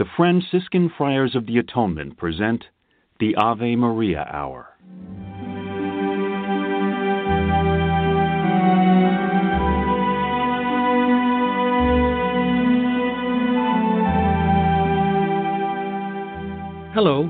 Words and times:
The 0.00 0.06
Franciscan 0.16 0.90
Friars 0.96 1.36
of 1.36 1.44
the 1.44 1.58
Atonement 1.58 2.16
present 2.16 2.64
the 3.18 3.36
Ave 3.36 3.76
Maria 3.76 4.26
Hour. 4.32 4.68
Hello, 16.94 17.28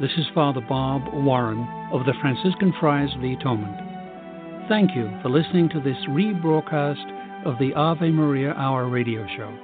this 0.00 0.12
is 0.16 0.24
Father 0.36 0.60
Bob 0.60 1.02
Warren 1.12 1.66
of 1.90 2.06
the 2.06 2.14
Franciscan 2.20 2.72
Friars 2.78 3.10
of 3.16 3.22
the 3.22 3.32
Atonement. 3.32 4.68
Thank 4.68 4.94
you 4.94 5.10
for 5.20 5.30
listening 5.30 5.68
to 5.70 5.80
this 5.80 5.98
rebroadcast 6.08 7.44
of 7.44 7.58
the 7.58 7.74
Ave 7.74 8.08
Maria 8.10 8.52
Hour 8.52 8.88
radio 8.88 9.26
show. 9.36 9.63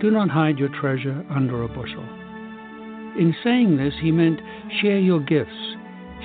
Do 0.00 0.10
not 0.10 0.30
hide 0.30 0.58
your 0.58 0.70
treasure 0.80 1.24
under 1.28 1.62
a 1.62 1.68
bushel. 1.68 2.04
In 3.18 3.34
saying 3.44 3.76
this, 3.76 3.94
he 4.00 4.10
meant 4.10 4.40
share 4.80 4.98
your 4.98 5.20
gifts, 5.20 5.76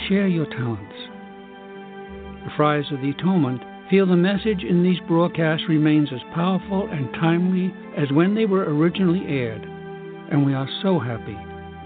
share 0.08 0.28
your 0.28 0.46
talents. 0.46 0.96
The 2.46 2.52
Friars 2.56 2.86
of 2.92 3.02
the 3.02 3.10
Atonement 3.10 3.62
feel 3.90 4.06
the 4.06 4.16
message 4.16 4.64
in 4.64 4.82
these 4.82 5.00
broadcasts 5.08 5.68
remains 5.68 6.10
as 6.14 6.22
powerful 6.34 6.88
and 6.90 7.12
timely 7.16 7.74
as 7.98 8.12
when 8.12 8.34
they 8.34 8.46
were 8.46 8.64
originally 8.64 9.26
aired, 9.28 9.64
and 10.32 10.46
we 10.46 10.54
are 10.54 10.70
so 10.82 10.98
happy 10.98 11.38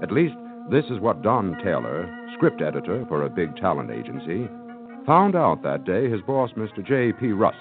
At 0.01 0.11
least, 0.11 0.33
this 0.71 0.85
is 0.85 0.99
what 0.99 1.21
Don 1.21 1.55
Taylor, 1.63 2.09
script 2.35 2.61
editor 2.61 3.05
for 3.07 3.23
a 3.23 3.29
big 3.29 3.55
talent 3.57 3.91
agency, 3.91 4.49
found 5.05 5.35
out 5.35 5.61
that 5.63 5.85
day 5.85 6.09
his 6.09 6.21
boss, 6.21 6.49
Mr. 6.57 6.85
J.P. 6.85 7.33
Rusk, 7.33 7.57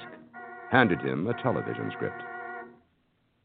handed 0.70 1.00
him 1.00 1.26
a 1.26 1.42
television 1.42 1.90
script. 1.94 2.22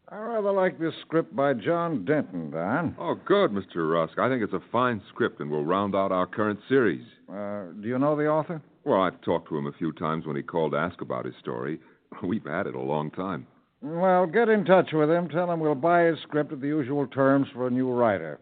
I 0.10 0.18
rather 0.18 0.52
like 0.52 0.80
this 0.80 0.94
script 1.02 1.36
by 1.36 1.54
John 1.54 2.06
Denton, 2.06 2.52
Don. 2.52 2.96
Oh, 3.00 3.16
good, 3.26 3.52
Mr. 3.52 3.92
Rusk. 3.92 4.20
I 4.20 4.30
think 4.30 4.44
it's 4.44 4.54
a 4.54 4.62
fine 4.72 5.02
script 5.10 5.40
and 5.40 5.50
will 5.50 5.66
round 5.66 5.96
out 5.96 6.12
our 6.12 6.28
current 6.28 6.60
series. 6.70 7.06
Uh, 7.28 7.66
do 7.82 7.88
you 7.88 7.98
know 7.98 8.16
the 8.16 8.28
author? 8.28 8.62
Well, 8.86 9.02
I've 9.02 9.20
talked 9.22 9.50
to 9.50 9.58
him 9.58 9.66
a 9.66 9.72
few 9.72 9.92
times 9.92 10.26
when 10.26 10.36
he 10.36 10.44
called 10.44 10.74
to 10.74 10.78
ask 10.78 11.02
about 11.02 11.26
his 11.26 11.34
story. 11.40 11.80
We've 12.24 12.46
had 12.46 12.68
it 12.68 12.76
a 12.76 12.82
long 12.82 13.12
time. 13.12 13.48
Well, 13.82 14.26
get 14.28 14.48
in 14.48 14.64
touch 14.64 14.92
with 14.94 15.10
him. 15.10 15.28
Tell 15.28 15.52
him 15.52 15.60
we'll 15.60 15.76
buy 15.76 16.04
his 16.04 16.18
script 16.22 16.54
at 16.54 16.62
the 16.62 16.68
usual 16.68 17.06
terms 17.08 17.48
for 17.54 17.68
a 17.68 17.70
new 17.70 17.92
writer. 17.92 18.40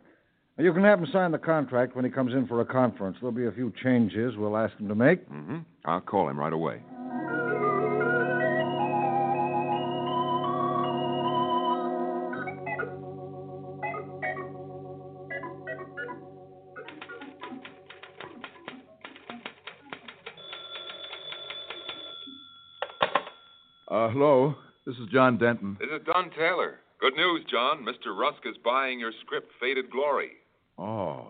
You 0.57 0.71
can 0.73 0.83
have 0.83 0.99
him 0.99 1.07
sign 1.11 1.31
the 1.31 1.39
contract 1.39 1.95
when 1.95 2.05
he 2.05 2.11
comes 2.11 2.33
in 2.33 2.45
for 2.45 2.61
a 2.61 2.65
conference. 2.65 3.17
There'll 3.19 3.31
be 3.31 3.47
a 3.47 3.51
few 3.51 3.73
changes 3.81 4.35
we'll 4.37 4.55
ask 4.55 4.77
him 4.77 4.87
to 4.87 4.95
make. 4.95 5.27
Mm-hmm. 5.29 5.59
I'll 5.85 6.01
call 6.01 6.29
him 6.29 6.37
right 6.37 6.53
away. 6.53 6.81
This 24.91 25.07
is 25.07 25.07
John 25.13 25.37
Denton. 25.37 25.77
This 25.79 25.87
is 25.87 26.05
Don 26.05 26.29
Taylor. 26.31 26.81
Good 26.99 27.15
news, 27.15 27.45
John. 27.49 27.85
Mr. 27.85 28.13
Rusk 28.13 28.41
is 28.45 28.57
buying 28.61 28.99
your 28.99 29.13
script, 29.21 29.47
Faded 29.57 29.89
Glory. 29.89 30.31
Oh. 30.77 31.27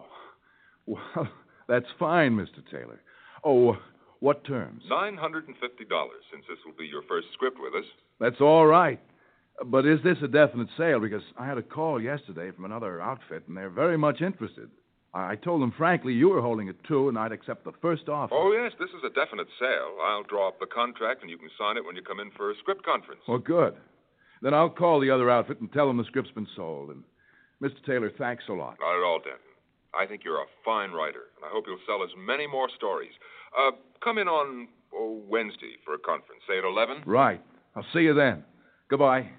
Well, 0.88 1.28
that's 1.68 1.86
fine, 2.00 2.32
Mr. 2.32 2.68
Taylor. 2.72 3.00
Oh, 3.44 3.74
uh, 3.74 3.78
what 4.20 4.44
terms? 4.46 4.82
$950, 4.92 5.46
since 5.46 6.44
this 6.50 6.58
will 6.66 6.74
be 6.76 6.88
your 6.88 7.04
first 7.08 7.28
script 7.34 7.58
with 7.62 7.76
us. 7.76 7.88
That's 8.20 8.42
all 8.42 8.66
right. 8.66 9.00
But 9.64 9.86
is 9.86 10.00
this 10.04 10.18
a 10.24 10.28
definite 10.28 10.70
sale? 10.76 11.00
Because 11.00 11.22
I 11.38 11.46
had 11.46 11.60
a 11.60 11.62
call 11.62 12.02
yesterday 12.02 12.50
from 12.50 12.66
another 12.66 13.00
outfit, 13.00 13.44
and 13.48 13.56
they're 13.56 13.70
very 13.70 13.96
much 13.96 14.22
interested. 14.22 14.72
I 15.14 15.36
told 15.36 15.62
them 15.62 15.74
frankly 15.78 16.14
you 16.14 16.30
were 16.30 16.42
holding 16.42 16.70
it 16.70 16.78
too, 16.88 17.10
and 17.10 17.18
I'd 17.18 17.34
accept 17.34 17.66
the 17.66 17.74
first 17.82 18.08
offer. 18.08 18.34
Oh, 18.34 18.54
yes, 18.54 18.72
this 18.80 18.90
is 18.90 19.04
a 19.06 19.10
definite 19.10 19.48
sale. 19.60 19.98
I'll 20.02 20.24
draw 20.24 20.48
up 20.48 20.60
the 20.60 20.68
contract, 20.68 21.22
and 21.22 21.30
you 21.30 21.38
can 21.38 21.50
sign 21.58 21.76
it 21.76 21.86
when 21.86 21.96
you 21.96 22.02
come 22.02 22.20
in 22.20 22.32
for 22.38 22.52
a 22.52 22.56
script 22.60 22.86
conference. 22.86 23.22
Well, 23.28 23.40
good. 23.40 23.76
Then 24.42 24.54
I'll 24.54 24.70
call 24.70 25.02
the 25.02 25.12
other 25.12 25.30
outfit 25.30 25.60
and 25.60 25.72
tell 25.72 25.88
them 25.88 25.98
the 25.98 26.06
script's 26.06 26.32
been 26.32 26.48
sold. 26.56 26.92
And 26.92 27.04
Mr. 27.62 27.84
Taylor, 27.86 28.12
thanks 28.18 28.46
a 28.50 28.54
lot. 28.54 28.78
Not 28.80 28.98
at 28.98 29.04
all, 29.04 29.20
Denton. 29.20 29.40
I 29.94 30.06
think 30.06 30.24
you're 30.24 30.42
a 30.42 30.46
fine 30.64 30.92
writer, 30.92 31.24
and 31.36 31.46
I 31.46 31.50
hope 31.52 31.66
you'll 31.68 31.78
sell 31.86 32.02
us 32.02 32.10
many 32.18 32.48
more 32.48 32.70
stories. 32.78 33.12
Uh, 33.58 33.72
come 34.02 34.18
in 34.18 34.30
on 34.30 34.70
oh, 34.94 35.22
Wednesday 35.28 35.76
for 35.84 35.94
a 35.94 36.00
conference, 36.00 36.42
say 36.48 36.58
at 36.58 36.64
11. 36.64 37.04
Right. 37.06 37.42
I'll 37.76 37.86
see 37.94 38.00
you 38.00 38.14
then. 38.14 38.44
Goodbye. 38.90 39.30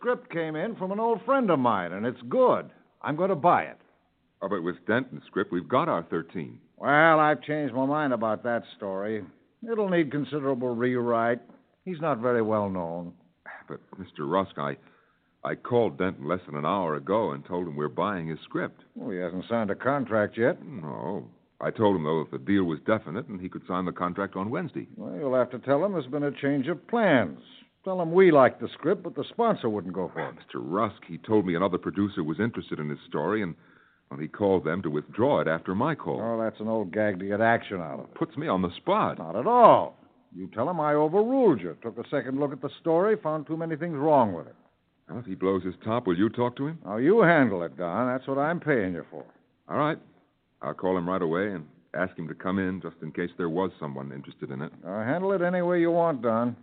Script 0.00 0.32
came 0.32 0.56
in 0.56 0.74
from 0.76 0.92
an 0.92 0.98
old 0.98 1.20
friend 1.26 1.50
of 1.50 1.58
mine, 1.58 1.92
and 1.92 2.06
it's 2.06 2.20
good. 2.28 2.70
I'm 3.02 3.16
going 3.16 3.28
to 3.28 3.36
buy 3.36 3.64
it. 3.64 3.76
Oh, 4.42 4.48
but 4.48 4.62
with 4.62 4.76
Denton's 4.86 5.22
script, 5.26 5.52
we've 5.52 5.68
got 5.68 5.88
our 5.88 6.02
13. 6.04 6.58
Well, 6.78 7.20
I've 7.20 7.42
changed 7.42 7.74
my 7.74 7.84
mind 7.84 8.14
about 8.14 8.42
that 8.44 8.62
story. 8.78 9.22
It'll 9.70 9.90
need 9.90 10.10
considerable 10.10 10.74
rewrite. 10.74 11.40
He's 11.84 12.00
not 12.00 12.18
very 12.18 12.40
well 12.40 12.70
known. 12.70 13.12
But, 13.68 13.80
Mr. 13.98 14.20
Rusk, 14.20 14.56
I, 14.56 14.76
I 15.44 15.54
called 15.54 15.98
Denton 15.98 16.26
less 16.26 16.40
than 16.46 16.56
an 16.56 16.64
hour 16.64 16.94
ago 16.94 17.32
and 17.32 17.44
told 17.44 17.68
him 17.68 17.76
we're 17.76 17.88
buying 17.88 18.28
his 18.28 18.38
script. 18.44 18.80
Well, 18.94 19.10
he 19.10 19.18
hasn't 19.18 19.44
signed 19.50 19.70
a 19.70 19.74
contract 19.74 20.38
yet. 20.38 20.64
No. 20.64 21.28
I 21.60 21.70
told 21.70 21.96
him, 21.96 22.04
though, 22.04 22.24
that 22.24 22.30
the 22.32 22.52
deal 22.52 22.64
was 22.64 22.78
definite 22.86 23.28
and 23.28 23.38
he 23.38 23.50
could 23.50 23.66
sign 23.68 23.84
the 23.84 23.92
contract 23.92 24.34
on 24.34 24.48
Wednesday. 24.48 24.88
Well, 24.96 25.14
you'll 25.14 25.34
have 25.34 25.50
to 25.50 25.58
tell 25.58 25.84
him 25.84 25.92
there's 25.92 26.06
been 26.06 26.22
a 26.22 26.32
change 26.32 26.68
of 26.68 26.88
plans. 26.88 27.38
Tell 27.84 28.00
him 28.00 28.12
we 28.12 28.30
like 28.30 28.60
the 28.60 28.68
script, 28.74 29.02
but 29.02 29.14
the 29.14 29.24
sponsor 29.30 29.68
wouldn't 29.70 29.94
go 29.94 30.10
for 30.12 30.20
it. 30.28 30.34
Mr. 30.34 30.60
Rusk, 30.62 31.02
he 31.08 31.16
told 31.18 31.46
me 31.46 31.54
another 31.54 31.78
producer 31.78 32.22
was 32.22 32.38
interested 32.38 32.78
in 32.78 32.90
his 32.90 32.98
story, 33.08 33.42
and 33.42 33.54
well, 34.10 34.20
he 34.20 34.28
called 34.28 34.64
them 34.64 34.82
to 34.82 34.90
withdraw 34.90 35.40
it 35.40 35.48
after 35.48 35.74
my 35.74 35.94
call. 35.94 36.20
Oh, 36.20 36.42
that's 36.42 36.60
an 36.60 36.68
old 36.68 36.92
gag 36.92 37.18
to 37.20 37.26
get 37.26 37.40
action 37.40 37.80
out 37.80 38.00
of 38.00 38.00
it. 38.00 38.14
Puts 38.14 38.36
me 38.36 38.48
on 38.48 38.60
the 38.60 38.74
spot. 38.76 39.18
Not 39.18 39.36
at 39.36 39.46
all. 39.46 39.96
You 40.34 40.48
tell 40.48 40.68
him 40.68 40.78
I 40.78 40.94
overruled 40.94 41.60
you. 41.60 41.76
Took 41.82 41.96
a 41.98 42.08
second 42.10 42.38
look 42.38 42.52
at 42.52 42.60
the 42.60 42.70
story, 42.80 43.16
found 43.22 43.46
too 43.46 43.56
many 43.56 43.76
things 43.76 43.96
wrong 43.96 44.32
with 44.32 44.46
it. 44.46 44.54
Well, 45.08 45.18
if 45.18 45.26
he 45.26 45.34
blows 45.34 45.64
his 45.64 45.74
top, 45.84 46.06
will 46.06 46.18
you 46.18 46.28
talk 46.28 46.56
to 46.56 46.66
him? 46.66 46.78
Now, 46.84 46.98
you 46.98 47.22
handle 47.22 47.62
it, 47.62 47.76
Don. 47.76 48.08
That's 48.08 48.28
what 48.28 48.38
I'm 48.38 48.60
paying 48.60 48.94
you 48.94 49.04
for. 49.10 49.24
All 49.68 49.78
right. 49.78 49.98
I'll 50.62 50.74
call 50.74 50.96
him 50.96 51.08
right 51.08 51.22
away 51.22 51.52
and 51.52 51.64
ask 51.94 52.16
him 52.16 52.28
to 52.28 52.34
come 52.34 52.58
in 52.58 52.80
just 52.80 52.96
in 53.02 53.10
case 53.12 53.30
there 53.38 53.48
was 53.48 53.70
someone 53.80 54.12
interested 54.12 54.50
in 54.50 54.60
it. 54.60 54.72
Now, 54.84 55.02
handle 55.02 55.32
it 55.32 55.42
any 55.42 55.62
way 55.62 55.80
you 55.80 55.90
want, 55.90 56.22
Don. 56.22 56.56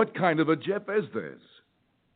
What 0.00 0.16
kind 0.16 0.40
of 0.40 0.48
a 0.48 0.56
jip 0.56 0.88
is 0.88 1.04
this? 1.12 1.42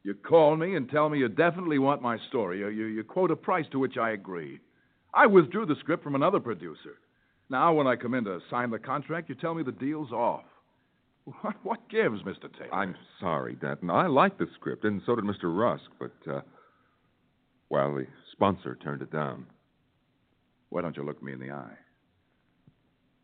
You 0.05 0.15
call 0.15 0.57
me 0.57 0.75
and 0.75 0.89
tell 0.89 1.11
me 1.11 1.19
you 1.19 1.29
definitely 1.29 1.79
want 1.79 2.01
my 2.01 2.17
story. 2.31 2.61
You, 2.61 2.69
you, 2.69 2.87
you 2.87 3.05
quote 3.05 3.31
a 3.31 3.37
price 3.37 3.67
to 3.73 3.79
which 3.79 3.99
I 3.99 4.13
agree. 4.13 4.59
I 5.13 5.27
withdrew 5.27 5.67
the 5.67 5.77
script 5.81 6.03
from 6.03 6.15
another 6.15 6.41
producer. 6.41 6.97
Now, 7.51 7.75
when 7.75 7.87
I 7.87 7.97
come 7.97 8.15
in 8.15 8.25
to 8.25 8.41
sign 8.49 8.71
the 8.71 8.79
contract, 8.79 9.29
you 9.29 9.35
tell 9.35 9.55
me 9.55 9.63
the 9.63 9.71
deal's 9.71 10.13
off. 10.13 10.45
What, 11.43 11.57
what 11.63 11.91
gives, 11.91 12.23
Mr. 12.23 12.51
Taylor? 12.59 12.73
I'm 12.73 12.97
sorry, 13.21 13.55
Denton. 13.55 13.91
I 13.91 14.07
liked 14.07 14.39
the 14.39 14.47
script, 14.55 14.85
and 14.85 15.03
so 15.05 15.15
did 15.15 15.25
Mr. 15.25 15.55
Rusk, 15.55 15.85
but, 15.99 16.33
uh, 16.33 16.41
well, 17.69 17.95
the 17.95 18.07
sponsor 18.33 18.79
turned 18.83 19.03
it 19.03 19.13
down. 19.13 19.45
Why 20.71 20.81
don't 20.81 20.97
you 20.97 21.05
look 21.05 21.23
me 21.23 21.35
in 21.35 21.41
the 21.41 21.51
eye? 21.51 21.77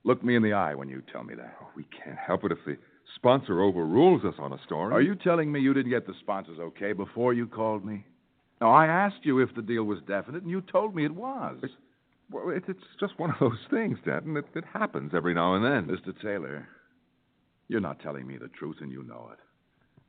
Look 0.05 0.23
me 0.23 0.37
in 0.37 0.43
the 0.43 0.53
eye 0.53 0.75
when 0.75 0.91
you 0.91 1.03
tell 1.11 1.25
me 1.25 1.35
that. 1.35 1.57
Oh, 1.63 1.69
we 1.75 1.85
can't 1.85 2.19
help 2.19 2.45
it 2.45 2.53
if 2.53 2.59
the 2.67 2.77
sponsor 3.17 3.63
overrules 3.63 4.25
us 4.25 4.35
on 4.39 4.53
a 4.53 4.63
story. 4.65 4.93
Are 4.93 5.01
you 5.01 5.15
telling 5.15 5.51
me 5.51 5.61
you 5.61 5.75
didn't 5.75 5.91
get 5.91 6.07
the 6.07 6.15
sponsors 6.21 6.59
okay 6.59 6.93
before 6.93 7.33
you 7.33 7.47
called 7.47 7.85
me? 7.85 8.05
Now, 8.61 8.73
I 8.73 8.87
asked 8.87 9.25
you 9.25 9.39
if 9.39 9.55
the 9.55 9.63
deal 9.63 9.85
was 9.85 9.99
definite, 10.07 10.43
and 10.43 10.51
you 10.51 10.61
told 10.61 10.95
me 10.95 11.05
it 11.05 11.15
was. 11.15 11.57
It's, 11.63 11.73
well, 12.31 12.51
it, 12.51 12.65
it's 12.69 12.81
just 12.99 13.19
one 13.19 13.31
of 13.31 13.37
those 13.41 13.59
things, 13.71 13.99
Denton. 14.05 14.37
It, 14.37 14.45
it 14.55 14.65
happens 14.71 15.13
every 15.15 15.35
now 15.35 15.55
and 15.55 15.65
then. 15.65 15.97
Mr. 15.97 16.15
Taylor, 16.21 16.69
you're 17.69 17.81
not 17.81 18.01
telling 18.01 18.27
me 18.27 18.37
the 18.37 18.49
truth, 18.49 18.77
and 18.81 18.93
you 18.93 19.03
know 19.03 19.31
it. 19.33 19.39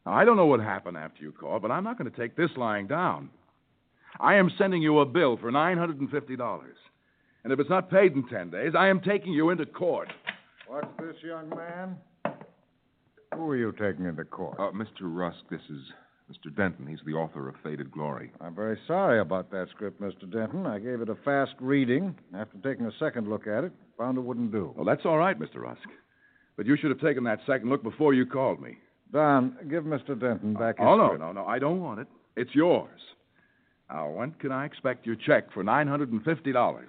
Now, 0.06 0.14
I 0.14 0.26
don't 0.26 0.36
know 0.36 0.48
what 0.48 0.60
happened 0.60 0.98
after 0.98 1.24
you 1.24 1.32
called, 1.32 1.62
but 1.62 1.72
I'm 1.72 1.84
not 1.84 1.98
going 1.98 2.12
to 2.12 2.18
take 2.18 2.36
this 2.36 2.50
lying 2.58 2.88
down. 2.88 3.30
I 4.20 4.36
am 4.36 4.52
sending 4.58 4.82
you 4.82 5.00
a 5.00 5.06
bill 5.06 5.38
for 5.38 5.52
$950. 5.52 6.62
And 7.44 7.54
if 7.54 7.60
it's 7.60 7.70
not 7.70 7.90
paid 7.90 8.14
in 8.14 8.28
10 8.28 8.50
days, 8.50 8.74
I 8.78 8.90
am 8.90 9.00
taking 9.00 9.32
you 9.32 9.50
into 9.50 9.66
court. 9.66 10.10
What's 10.68 10.88
this, 11.00 11.16
young 11.24 11.50
man? 11.50 11.96
Who 13.36 13.50
are 13.50 13.56
you 13.56 13.72
taking 13.74 14.06
into 14.06 14.26
court? 14.26 14.58
Uh, 14.60 14.72
Mr. 14.72 15.02
Rusk, 15.04 15.38
this 15.50 15.62
is 15.70 15.82
Mr. 16.32 16.54
Denton. 16.56 16.86
He's 16.86 17.00
the 17.06 17.14
author 17.14 17.48
of 17.48 17.56
Faded 17.64 17.92
Glory. 17.92 18.32
I'm 18.42 18.54
very 18.56 18.78
sorry 18.88 19.20
about 19.20 19.50
that 19.52 19.68
script, 19.72 20.02
Mr. 20.02 20.30
Denton. 20.32 20.66
I 20.66 20.80
gave 20.80 21.02
it 21.02 21.10
a 21.10 21.16
fast 21.24 21.54
reading. 21.60 22.16
After 22.36 22.58
taking 22.58 22.86
a 22.86 22.92
second 23.00 23.30
look 23.30 23.48
at 23.48 23.64
it, 23.64 23.72
found 23.98 24.18
it 24.18 24.22
wouldn't 24.22 24.52
do. 24.52 24.74
Well, 24.76 24.86
that's 24.86 25.06
all 25.06 25.18
right, 25.18 25.40
Mr. 25.40 25.58
Rusk. 25.62 25.82
But 26.58 26.66
you 26.66 26.76
should 26.78 26.92
have 26.92 27.00
taken 27.00 27.24
that 27.24 27.40
second 27.48 27.70
look 27.70 27.84
before 27.84 28.14
you 28.14 28.26
called 28.26 28.62
me. 28.62 28.78
Don, 29.14 29.56
give 29.70 29.84
Mr. 29.86 30.20
Denton 30.20 30.54
back 30.54 30.78
his 30.78 30.86
Oh, 30.88 30.96
no, 30.98 31.08
script. 31.08 31.22
no, 31.22 31.32
no. 31.32 31.46
I 31.46 31.60
don't 31.60 31.82
want 31.82 32.00
it. 32.02 32.08
It's 32.36 32.54
yours. 32.54 33.00
Now, 33.90 34.10
when 34.10 34.32
can 34.34 34.52
I 34.52 34.66
expect 34.66 35.06
your 35.06 35.16
check 35.16 35.52
for 35.54 35.64
$950? 35.64 36.82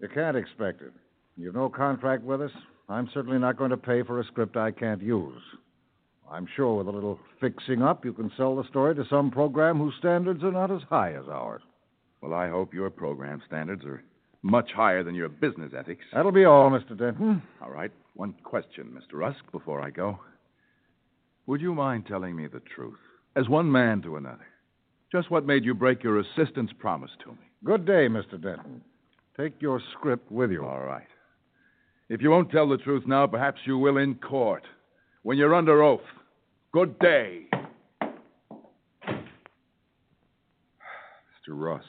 You 0.00 0.08
can't 0.12 0.36
expect 0.36 0.82
it. 0.82 0.92
You've 1.36 1.54
no 1.54 1.68
contract 1.68 2.22
with 2.24 2.42
us. 2.42 2.50
I'm 2.88 3.08
certainly 3.12 3.38
not 3.38 3.56
going 3.56 3.70
to 3.70 3.76
pay 3.76 4.02
for 4.02 4.20
a 4.20 4.24
script 4.24 4.56
I 4.56 4.70
can't 4.70 5.02
use. 5.02 5.42
I'm 6.30 6.46
sure 6.56 6.76
with 6.76 6.88
a 6.88 6.90
little 6.90 7.18
fixing 7.40 7.82
up, 7.82 8.04
you 8.04 8.12
can 8.12 8.30
sell 8.36 8.56
the 8.56 8.68
story 8.68 8.94
to 8.94 9.04
some 9.08 9.30
program 9.30 9.78
whose 9.78 9.94
standards 9.98 10.42
are 10.44 10.52
not 10.52 10.70
as 10.70 10.82
high 10.88 11.12
as 11.12 11.28
ours. 11.30 11.62
Well, 12.20 12.34
I 12.34 12.48
hope 12.48 12.74
your 12.74 12.90
program 12.90 13.42
standards 13.46 13.84
are 13.84 14.02
much 14.42 14.70
higher 14.74 15.02
than 15.02 15.14
your 15.14 15.28
business 15.28 15.72
ethics. 15.76 16.04
That'll 16.12 16.32
be 16.32 16.44
all, 16.44 16.70
Mr. 16.70 16.96
Denton. 16.98 17.42
All 17.62 17.70
right. 17.70 17.92
One 18.14 18.34
question, 18.44 18.96
Mr. 18.96 19.18
Rusk, 19.18 19.40
before 19.52 19.80
I 19.80 19.90
go. 19.90 20.18
Would 21.46 21.60
you 21.60 21.74
mind 21.74 22.06
telling 22.06 22.36
me 22.36 22.46
the 22.46 22.60
truth, 22.74 22.98
as 23.36 23.48
one 23.48 23.70
man 23.70 24.02
to 24.02 24.16
another? 24.16 24.46
Just 25.10 25.30
what 25.30 25.46
made 25.46 25.64
you 25.64 25.74
break 25.74 26.02
your 26.02 26.20
assistant's 26.20 26.72
promise 26.78 27.10
to 27.24 27.30
me? 27.30 27.38
Good 27.64 27.86
day, 27.86 28.08
Mr. 28.08 28.32
Denton. 28.32 28.82
Take 29.36 29.62
your 29.62 29.80
script 29.92 30.30
with 30.30 30.50
you. 30.50 30.66
All 30.66 30.82
right. 30.82 31.06
If 32.08 32.20
you 32.20 32.30
won't 32.30 32.50
tell 32.50 32.68
the 32.68 32.76
truth 32.76 33.04
now, 33.06 33.26
perhaps 33.26 33.60
you 33.64 33.78
will 33.78 33.96
in 33.96 34.16
court, 34.16 34.64
when 35.22 35.38
you're 35.38 35.54
under 35.54 35.82
oath. 35.82 36.00
Good 36.72 36.98
day. 36.98 37.46
Mr. 38.02 38.10
Rusk, 41.48 41.84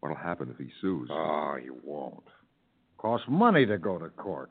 what'll 0.00 0.16
happen 0.18 0.50
if 0.50 0.58
he 0.58 0.70
sues? 0.82 1.08
Oh, 1.10 1.56
you 1.62 1.76
won't. 1.82 2.24
Costs 2.98 3.26
money 3.28 3.64
to 3.64 3.78
go 3.78 3.98
to 3.98 4.10
court. 4.10 4.50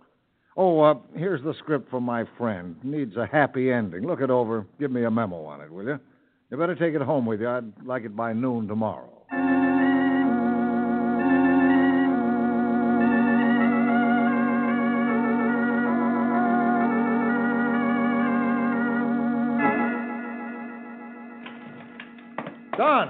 Oh, 0.58 0.80
uh, 0.82 0.96
here's 1.16 1.44
the 1.44 1.54
script 1.60 1.92
from 1.92 2.04
my 2.04 2.24
friend. 2.38 2.76
Needs 2.84 3.16
a 3.18 3.28
happy 3.28 3.72
ending. 3.72 4.08
Look 4.08 4.22
it 4.22 4.32
over. 4.32 4.66
Give 4.80 4.90
me 4.90 5.04
a 5.04 5.12
memo 5.12 5.44
on 5.46 5.62
it, 5.62 5.72
will 5.72 5.86
you? 5.86 6.00
You 6.50 6.58
better 6.58 6.76
take 6.76 6.96
it 6.96 7.02
home 7.02 7.26
with 7.28 7.42
you. 7.42 7.50
I'd 7.50 7.86
like 7.86 8.04
it 8.04 8.16
by 8.16 8.34
noon 8.34 8.68
tomorrow. 8.68 9.15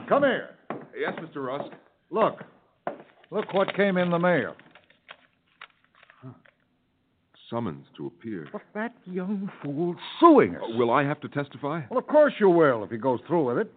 Come 0.08 0.24
here. 0.24 0.50
Yes, 0.98 1.14
Mr. 1.22 1.46
Rusk. 1.46 1.72
Look. 2.10 2.44
Look 3.32 3.54
what 3.54 3.76
came 3.76 3.98
in 3.98 4.10
the 4.10 4.20
mail. 4.20 4.56
Summons 7.50 7.86
to 7.98 8.08
appear. 8.08 8.48
But 8.52 8.64
that 8.74 8.96
young 9.06 9.52
fool's 9.62 9.98
suing 10.20 10.56
us. 10.56 10.62
Uh, 10.64 10.78
will 10.78 10.92
I 10.92 11.04
have 11.04 11.20
to 11.22 11.30
testify? 11.30 11.82
Well, 11.90 12.00
of 12.00 12.08
course 12.08 12.34
you 12.40 12.50
will 12.50 12.84
if 12.84 12.90
he 12.90 12.98
goes 12.98 13.20
through 13.28 13.46
with 13.46 13.68
it. 13.68 13.74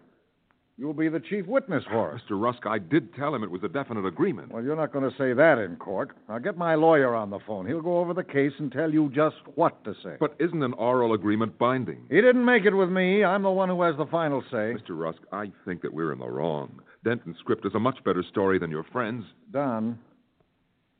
You'll 0.79 0.93
be 0.93 1.09
the 1.09 1.19
chief 1.19 1.45
witness 1.45 1.83
for 1.91 2.13
us. 2.13 2.21
Mr. 2.21 2.41
Rusk, 2.41 2.65
I 2.65 2.79
did 2.79 3.13
tell 3.13 3.35
him 3.35 3.43
it 3.43 3.51
was 3.51 3.65
a 3.65 3.67
definite 3.67 4.05
agreement. 4.05 4.53
Well, 4.53 4.63
you're 4.63 4.77
not 4.77 4.93
going 4.93 5.03
to 5.03 5.17
say 5.17 5.33
that 5.33 5.57
in 5.57 5.75
court. 5.75 6.11
Now 6.29 6.39
get 6.39 6.57
my 6.57 6.75
lawyer 6.75 7.13
on 7.15 7.29
the 7.29 7.39
phone. 7.45 7.67
He'll 7.67 7.81
go 7.81 7.99
over 7.99 8.13
the 8.13 8.23
case 8.23 8.53
and 8.59 8.71
tell 8.71 8.89
you 8.89 9.11
just 9.13 9.35
what 9.55 9.83
to 9.83 9.93
say. 10.01 10.15
But 10.21 10.37
isn't 10.39 10.63
an 10.63 10.71
oral 10.73 11.13
agreement 11.13 11.59
binding? 11.59 12.05
he 12.09 12.21
didn't 12.21 12.45
make 12.45 12.63
it 12.63 12.73
with 12.73 12.89
me. 12.89 13.25
I'm 13.25 13.43
the 13.43 13.51
one 13.51 13.67
who 13.67 13.81
has 13.81 13.97
the 13.97 14.05
final 14.05 14.41
say. 14.49 14.73
Mr. 14.73 14.91
Rusk, 14.91 15.19
I 15.33 15.51
think 15.65 15.81
that 15.81 15.93
we're 15.93 16.13
in 16.13 16.19
the 16.19 16.29
wrong. 16.29 16.79
Denton's 17.03 17.35
script 17.39 17.65
is 17.65 17.75
a 17.75 17.79
much 17.79 18.01
better 18.05 18.23
story 18.23 18.57
than 18.57 18.71
your 18.71 18.85
friend's. 18.85 19.25
Don, 19.51 19.99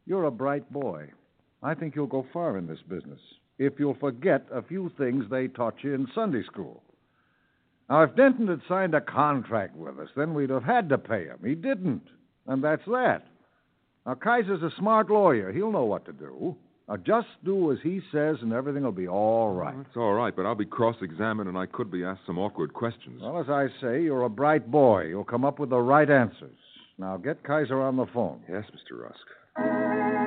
you're 0.05 0.25
a 0.25 0.31
bright 0.31 0.69
boy. 0.74 1.07
I 1.63 1.74
think 1.74 1.95
you'll 1.95 2.07
go 2.07 2.25
far 2.33 2.57
in 2.57 2.67
this 2.67 2.79
business 2.89 3.21
if 3.57 3.74
you'll 3.79 3.95
forget 3.95 4.45
a 4.51 4.62
few 4.62 4.91
things 4.98 5.25
they 5.29 5.48
taught 5.48 5.75
you 5.83 5.93
in 5.93 6.07
Sunday 6.13 6.43
school. 6.43 6.83
Now, 7.89 8.03
if 8.03 8.15
Denton 8.15 8.48
had 8.48 8.62
signed 8.67 8.93
a 8.93 9.01
contract 9.01 9.75
with 9.75 9.98
us, 10.00 10.10
then 10.15 10.34
we'd 10.34 10.51
have 10.51 10.63
had 10.63 10.89
to 10.89 10.98
pay 10.98 11.25
him. 11.25 11.39
He 11.43 11.55
didn't, 11.55 12.03
and 12.46 12.63
that's 12.63 12.86
that. 12.86 13.24
Now, 14.05 14.13
Kaiser's 14.15 14.62
a 14.62 14.72
smart 14.77 15.10
lawyer. 15.10 15.51
He'll 15.51 15.72
know 15.72 15.86
what 15.86 16.05
to 16.05 16.13
do. 16.13 16.55
Now, 16.88 16.98
just 16.98 17.27
do 17.43 17.72
as 17.72 17.77
he 17.84 18.01
says, 18.12 18.38
and 18.41 18.53
everything 18.53 18.84
will 18.84 18.91
be 18.91 19.08
all 19.08 19.53
right. 19.53 19.75
That's 19.75 19.98
all 19.98 20.13
right, 20.13 20.36
but 20.36 20.46
I'll 20.46 20.55
be 20.55 20.65
cross 20.65 20.96
examined 21.01 21.48
and 21.50 21.58
I 21.58 21.67
could 21.67 21.91
be 21.91 22.03
asked 22.03 22.22
some 22.25 22.39
awkward 22.39 22.74
questions. 22.74 23.22
Well, 23.22 23.39
as 23.39 23.50
I 23.50 23.67
say, 23.81 24.01
you're 24.01 24.24
a 24.24 24.29
bright 24.29 24.72
boy. 24.72 25.05
You'll 25.05 25.24
come 25.24 25.46
up 25.46 25.60
with 25.60 25.69
the 25.69 25.79
right 25.79 26.10
answers. 26.10 26.58
Now, 26.98 27.17
get 27.17 27.43
Kaiser 27.43 27.79
on 27.81 27.96
the 27.96 28.08
phone. 28.13 28.41
Yes, 28.50 28.65
Mr. 28.74 29.01
Rusk. 29.01 30.18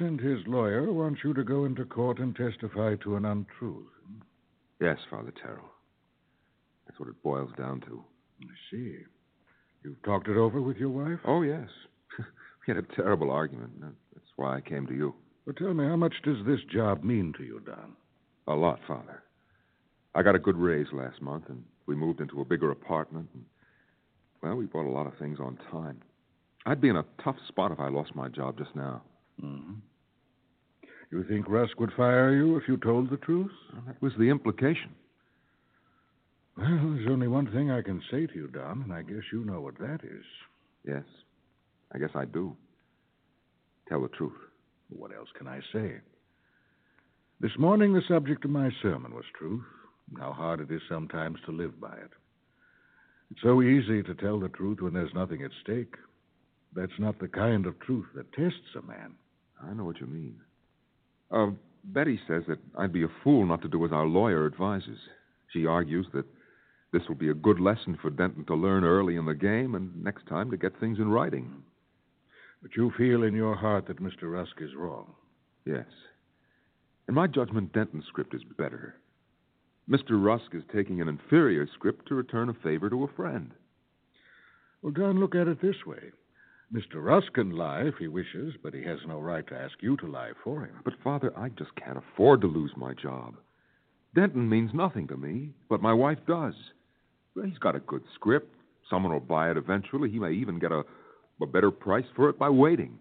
And 0.00 0.20
his 0.20 0.46
lawyer 0.46 0.92
want 0.92 1.18
you 1.24 1.34
to 1.34 1.44
go 1.44 1.64
into 1.64 1.84
court 1.84 2.18
and 2.18 2.34
testify 2.34 2.96
to 2.96 3.16
an 3.16 3.24
untruth. 3.24 3.86
Yes, 4.80 4.98
Father 5.10 5.32
Terrell. 5.42 5.70
That's 6.86 7.00
what 7.00 7.08
it 7.08 7.22
boils 7.22 7.50
down 7.56 7.80
to. 7.82 8.04
I 8.42 8.54
see. 8.70 8.98
You've 9.82 10.02
talked 10.02 10.28
it 10.28 10.36
over 10.36 10.60
with 10.60 10.76
your 10.76 10.90
wife? 10.90 11.20
Oh, 11.24 11.42
yes. 11.42 11.68
we 12.18 12.74
had 12.74 12.76
a 12.76 12.94
terrible 12.94 13.30
argument. 13.30 13.72
That's 13.80 14.26
why 14.36 14.56
I 14.56 14.60
came 14.60 14.86
to 14.86 14.94
you. 14.94 15.14
Well, 15.46 15.54
tell 15.54 15.74
me, 15.74 15.84
how 15.84 15.96
much 15.96 16.14
does 16.24 16.44
this 16.46 16.60
job 16.72 17.04
mean 17.04 17.32
to 17.38 17.44
you, 17.44 17.60
Don? 17.60 17.92
A 18.48 18.54
lot, 18.54 18.80
Father. 18.86 19.22
I 20.14 20.22
got 20.22 20.34
a 20.34 20.40
good 20.40 20.56
raise 20.56 20.88
last 20.92 21.22
month, 21.22 21.44
and 21.48 21.62
we 21.86 21.94
moved 21.94 22.20
into 22.20 22.40
a 22.40 22.44
bigger 22.44 22.70
apartment. 22.70 23.28
And, 23.34 23.44
well, 24.42 24.56
we 24.56 24.66
bought 24.66 24.86
a 24.86 24.90
lot 24.90 25.06
of 25.06 25.18
things 25.18 25.38
on 25.40 25.58
time. 25.70 26.02
I'd 26.64 26.80
be 26.80 26.88
in 26.88 26.96
a 26.96 27.04
tough 27.22 27.36
spot 27.48 27.70
if 27.70 27.78
I 27.78 27.88
lost 27.88 28.14
my 28.14 28.28
job 28.28 28.58
just 28.58 28.74
now. 28.74 29.02
Mm-hmm. 29.42 29.74
You 31.10 31.24
think 31.24 31.48
Rusk 31.48 31.78
would 31.78 31.92
fire 31.96 32.34
you 32.34 32.56
if 32.56 32.64
you 32.68 32.76
told 32.78 33.10
the 33.10 33.16
truth? 33.18 33.52
Well, 33.72 33.82
that 33.86 34.02
was 34.02 34.12
the 34.18 34.28
implication. 34.28 34.94
Well, 36.56 36.68
there's 36.68 37.08
only 37.10 37.28
one 37.28 37.50
thing 37.52 37.70
I 37.70 37.82
can 37.82 38.02
say 38.10 38.26
to 38.26 38.34
you, 38.34 38.48
Don, 38.48 38.82
and 38.82 38.92
I 38.92 39.02
guess 39.02 39.22
you 39.32 39.44
know 39.44 39.60
what 39.60 39.78
that 39.78 40.00
is. 40.02 40.24
Yes, 40.86 41.04
I 41.92 41.98
guess 41.98 42.10
I 42.14 42.24
do. 42.24 42.56
Tell 43.88 44.02
the 44.02 44.08
truth. 44.08 44.32
What 44.88 45.14
else 45.14 45.28
can 45.36 45.46
I 45.46 45.60
say? 45.72 45.96
This 47.40 47.52
morning, 47.58 47.92
the 47.92 48.02
subject 48.08 48.44
of 48.44 48.50
my 48.50 48.70
sermon 48.82 49.14
was 49.14 49.24
truth, 49.38 49.64
and 50.10 50.18
how 50.18 50.32
hard 50.32 50.60
it 50.60 50.70
is 50.72 50.80
sometimes 50.88 51.38
to 51.44 51.52
live 51.52 51.78
by 51.80 51.94
it. 51.94 52.10
It's 53.30 53.42
so 53.42 53.60
easy 53.62 54.02
to 54.02 54.14
tell 54.14 54.40
the 54.40 54.48
truth 54.48 54.80
when 54.80 54.94
there's 54.94 55.12
nothing 55.14 55.42
at 55.42 55.50
stake. 55.62 55.94
That's 56.74 56.98
not 56.98 57.18
the 57.18 57.28
kind 57.28 57.66
of 57.66 57.78
truth 57.80 58.06
that 58.14 58.32
tests 58.32 58.74
a 58.78 58.82
man. 58.82 59.14
I 59.62 59.72
know 59.72 59.84
what 59.84 60.00
you 60.00 60.06
mean. 60.06 60.36
Uh, 61.30 61.50
Betty 61.84 62.20
says 62.26 62.42
that 62.48 62.58
I'd 62.76 62.92
be 62.92 63.04
a 63.04 63.08
fool 63.22 63.46
not 63.46 63.62
to 63.62 63.68
do 63.68 63.84
as 63.84 63.92
our 63.92 64.06
lawyer 64.06 64.46
advises. 64.46 64.98
She 65.52 65.66
argues 65.66 66.06
that 66.12 66.26
this 66.92 67.02
will 67.08 67.16
be 67.16 67.30
a 67.30 67.34
good 67.34 67.60
lesson 67.60 67.98
for 68.00 68.10
Denton 68.10 68.44
to 68.46 68.54
learn 68.54 68.84
early 68.84 69.16
in 69.16 69.26
the 69.26 69.34
game 69.34 69.74
and 69.74 70.02
next 70.02 70.26
time 70.26 70.50
to 70.50 70.56
get 70.56 70.78
things 70.78 70.98
in 70.98 71.08
writing. 71.08 71.62
But 72.62 72.76
you 72.76 72.92
feel 72.96 73.22
in 73.22 73.34
your 73.34 73.54
heart 73.54 73.86
that 73.86 74.02
Mr. 74.02 74.32
Rusk 74.32 74.60
is 74.60 74.74
wrong. 74.74 75.14
Yes. 75.64 75.86
In 77.08 77.14
my 77.14 77.26
judgment, 77.26 77.72
Denton's 77.72 78.06
script 78.06 78.34
is 78.34 78.42
better. 78.56 78.96
Mr. 79.88 80.22
Rusk 80.22 80.54
is 80.54 80.64
taking 80.74 81.00
an 81.00 81.08
inferior 81.08 81.68
script 81.74 82.08
to 82.08 82.14
return 82.14 82.48
a 82.48 82.54
favor 82.54 82.90
to 82.90 83.04
a 83.04 83.12
friend. 83.14 83.52
Well, 84.82 84.92
Don, 84.92 85.20
look 85.20 85.34
at 85.34 85.48
it 85.48 85.60
this 85.60 85.86
way. 85.86 86.10
Mr. 86.72 86.96
Rusk 86.96 87.32
can 87.34 87.50
lie 87.50 87.82
if 87.82 87.94
he 87.98 88.08
wishes, 88.08 88.54
but 88.62 88.74
he 88.74 88.82
has 88.82 88.98
no 89.06 89.20
right 89.20 89.46
to 89.46 89.54
ask 89.54 89.74
you 89.80 89.96
to 89.98 90.06
lie 90.06 90.32
for 90.42 90.62
him. 90.62 90.80
But, 90.84 90.94
Father, 91.02 91.32
I 91.38 91.50
just 91.50 91.74
can't 91.76 91.98
afford 91.98 92.40
to 92.40 92.48
lose 92.48 92.72
my 92.76 92.92
job. 92.94 93.36
Denton 94.14 94.48
means 94.48 94.70
nothing 94.74 95.06
to 95.08 95.16
me, 95.16 95.50
but 95.68 95.82
my 95.82 95.92
wife 95.92 96.18
does. 96.26 96.54
He's 97.34 97.58
got 97.58 97.76
a 97.76 97.80
good 97.80 98.02
script. 98.14 98.52
Someone 98.90 99.12
will 99.12 99.20
buy 99.20 99.50
it 99.50 99.56
eventually. 99.56 100.10
He 100.10 100.18
may 100.18 100.32
even 100.32 100.58
get 100.58 100.72
a, 100.72 100.82
a 101.40 101.46
better 101.46 101.70
price 101.70 102.06
for 102.16 102.28
it 102.30 102.38
by 102.38 102.48
waiting. 102.48 102.98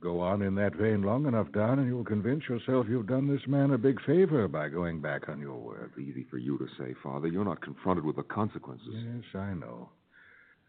Go 0.00 0.20
on 0.20 0.42
in 0.42 0.54
that 0.54 0.76
vein 0.76 1.02
long 1.02 1.26
enough, 1.26 1.50
Don, 1.52 1.80
and 1.80 1.88
you'll 1.88 2.04
convince 2.04 2.44
yourself 2.48 2.86
you've 2.88 3.08
done 3.08 3.26
this 3.26 3.44
man 3.48 3.72
a 3.72 3.78
big 3.78 4.00
favor 4.02 4.46
by 4.46 4.68
going 4.68 5.00
back 5.00 5.28
on 5.28 5.40
your 5.40 5.56
word. 5.56 5.90
Easy 5.98 6.24
for 6.30 6.38
you 6.38 6.56
to 6.58 6.68
say, 6.78 6.94
Father. 7.02 7.26
You're 7.26 7.44
not 7.44 7.62
confronted 7.62 8.04
with 8.04 8.14
the 8.16 8.22
consequences. 8.22 8.86
Yes, 8.92 9.24
I 9.34 9.54
know. 9.54 9.88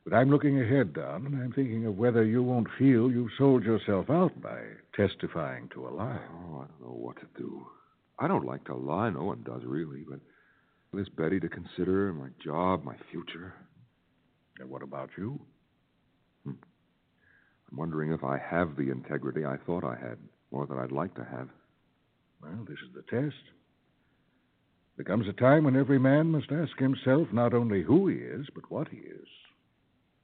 But 0.03 0.13
I'm 0.13 0.29
looking 0.29 0.61
ahead, 0.61 0.93
Don, 0.93 1.25
and 1.25 1.35
I'm 1.41 1.51
thinking 1.51 1.85
of 1.85 1.97
whether 1.97 2.23
you 2.23 2.41
won't 2.41 2.67
feel 2.77 3.11
you've 3.11 3.31
sold 3.37 3.63
yourself 3.63 4.09
out 4.09 4.41
by 4.41 4.59
testifying 4.95 5.69
to 5.73 5.87
a 5.87 5.89
lie. 5.89 6.19
Oh, 6.31 6.61
I 6.63 6.67
don't 6.67 6.81
know 6.81 6.95
what 6.95 7.17
to 7.17 7.27
do. 7.37 7.65
I 8.17 8.27
don't 8.27 8.45
like 8.45 8.65
to 8.65 8.75
lie. 8.75 9.09
No 9.09 9.23
one 9.23 9.43
does, 9.43 9.61
really. 9.65 10.05
But 10.09 10.19
there's 10.93 11.09
Betty 11.09 11.39
to 11.39 11.49
consider, 11.49 12.13
my 12.13 12.29
job, 12.43 12.83
my 12.83 12.95
future. 13.11 13.53
And 14.59 14.69
what 14.69 14.81
about 14.81 15.09
you? 15.17 15.39
Hmm. 16.43 16.53
I'm 17.71 17.77
wondering 17.77 18.11
if 18.11 18.23
I 18.23 18.37
have 18.37 18.75
the 18.75 18.89
integrity 18.91 19.45
I 19.45 19.57
thought 19.65 19.83
I 19.83 19.95
had, 19.95 20.17
or 20.51 20.65
that 20.65 20.77
I'd 20.77 20.91
like 20.91 21.13
to 21.15 21.23
have. 21.23 21.49
Well, 22.41 22.65
this 22.67 22.79
is 22.79 22.93
the 22.95 23.03
test. 23.03 23.43
There 24.95 25.05
comes 25.05 25.27
a 25.27 25.33
time 25.33 25.63
when 25.63 25.75
every 25.77 25.99
man 25.99 26.31
must 26.31 26.51
ask 26.51 26.77
himself 26.77 27.27
not 27.31 27.53
only 27.53 27.83
who 27.83 28.07
he 28.07 28.17
is, 28.17 28.47
but 28.53 28.69
what 28.69 28.87
he 28.89 28.97
is. 28.97 29.27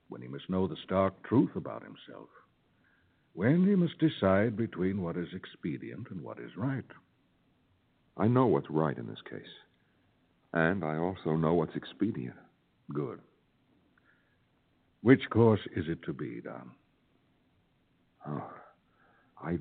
When 0.09 0.21
he 0.21 0.27
must 0.27 0.49
know 0.49 0.67
the 0.67 0.75
stark 0.83 1.21
truth 1.23 1.55
about 1.55 1.83
himself. 1.83 2.29
When 3.33 3.65
he 3.65 3.75
must 3.75 3.99
decide 3.99 4.55
between 4.55 5.01
what 5.01 5.17
is 5.17 5.27
expedient 5.33 6.07
and 6.09 6.21
what 6.21 6.39
is 6.39 6.51
right. 6.55 6.85
I 8.17 8.27
know 8.27 8.45
what's 8.45 8.69
right 8.69 8.97
in 8.97 9.07
this 9.07 9.21
case. 9.29 9.41
And 10.53 10.83
I 10.83 10.97
also 10.97 11.35
know 11.35 11.53
what's 11.53 11.75
expedient. 11.75 12.37
Good. 12.93 13.19
Which 15.01 15.29
course 15.29 15.59
is 15.75 15.85
it 15.87 16.01
to 16.03 16.13
be, 16.13 16.41
Don? 16.41 16.71
Oh, 18.27 18.49
I, 19.43 19.57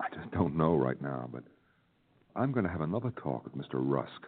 I 0.00 0.08
just 0.14 0.30
don't 0.30 0.56
know 0.56 0.76
right 0.76 1.00
now, 1.02 1.28
but 1.32 1.42
I'm 2.36 2.52
going 2.52 2.64
to 2.64 2.70
have 2.70 2.80
another 2.80 3.12
talk 3.22 3.44
with 3.44 3.54
Mr. 3.54 3.74
Rusk. 3.74 4.26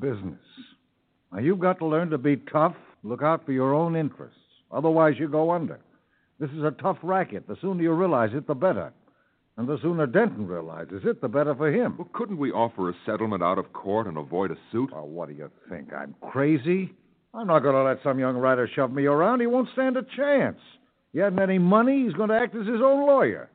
Business. 0.00 0.40
Now, 1.32 1.40
you've 1.40 1.58
got 1.58 1.78
to 1.78 1.86
learn 1.86 2.10
to 2.10 2.18
be 2.18 2.36
tough, 2.36 2.74
look 3.02 3.22
out 3.22 3.44
for 3.44 3.52
your 3.52 3.74
own 3.74 3.96
interests. 3.96 4.38
Otherwise, 4.70 5.14
you 5.18 5.28
go 5.28 5.50
under. 5.50 5.80
This 6.38 6.50
is 6.50 6.62
a 6.64 6.74
tough 6.82 6.98
racket. 7.02 7.48
The 7.48 7.56
sooner 7.60 7.82
you 7.82 7.92
realize 7.92 8.30
it, 8.34 8.46
the 8.46 8.54
better. 8.54 8.92
And 9.56 9.66
the 9.66 9.78
sooner 9.80 10.06
Denton 10.06 10.46
realizes 10.46 11.02
it, 11.04 11.22
the 11.22 11.28
better 11.28 11.54
for 11.54 11.72
him. 11.72 11.96
Well, 11.96 12.10
couldn't 12.12 12.36
we 12.36 12.52
offer 12.52 12.90
a 12.90 12.94
settlement 13.06 13.42
out 13.42 13.58
of 13.58 13.72
court 13.72 14.06
and 14.06 14.18
avoid 14.18 14.50
a 14.50 14.56
suit? 14.70 14.90
Oh, 14.94 15.04
what 15.04 15.28
do 15.28 15.34
you 15.34 15.50
think? 15.70 15.92
I'm 15.94 16.14
crazy? 16.20 16.92
I'm 17.32 17.46
not 17.46 17.60
going 17.60 17.74
to 17.74 17.82
let 17.82 18.02
some 18.02 18.18
young 18.18 18.36
writer 18.36 18.68
shove 18.74 18.92
me 18.92 19.06
around. 19.06 19.40
He 19.40 19.46
won't 19.46 19.68
stand 19.72 19.96
a 19.96 20.02
chance. 20.16 20.58
He 21.12 21.20
hasn't 21.20 21.40
any 21.40 21.58
money. 21.58 22.04
He's 22.04 22.12
going 22.12 22.28
to 22.28 22.36
act 22.36 22.54
as 22.54 22.66
his 22.66 22.82
own 22.82 23.06
lawyer. 23.06 23.48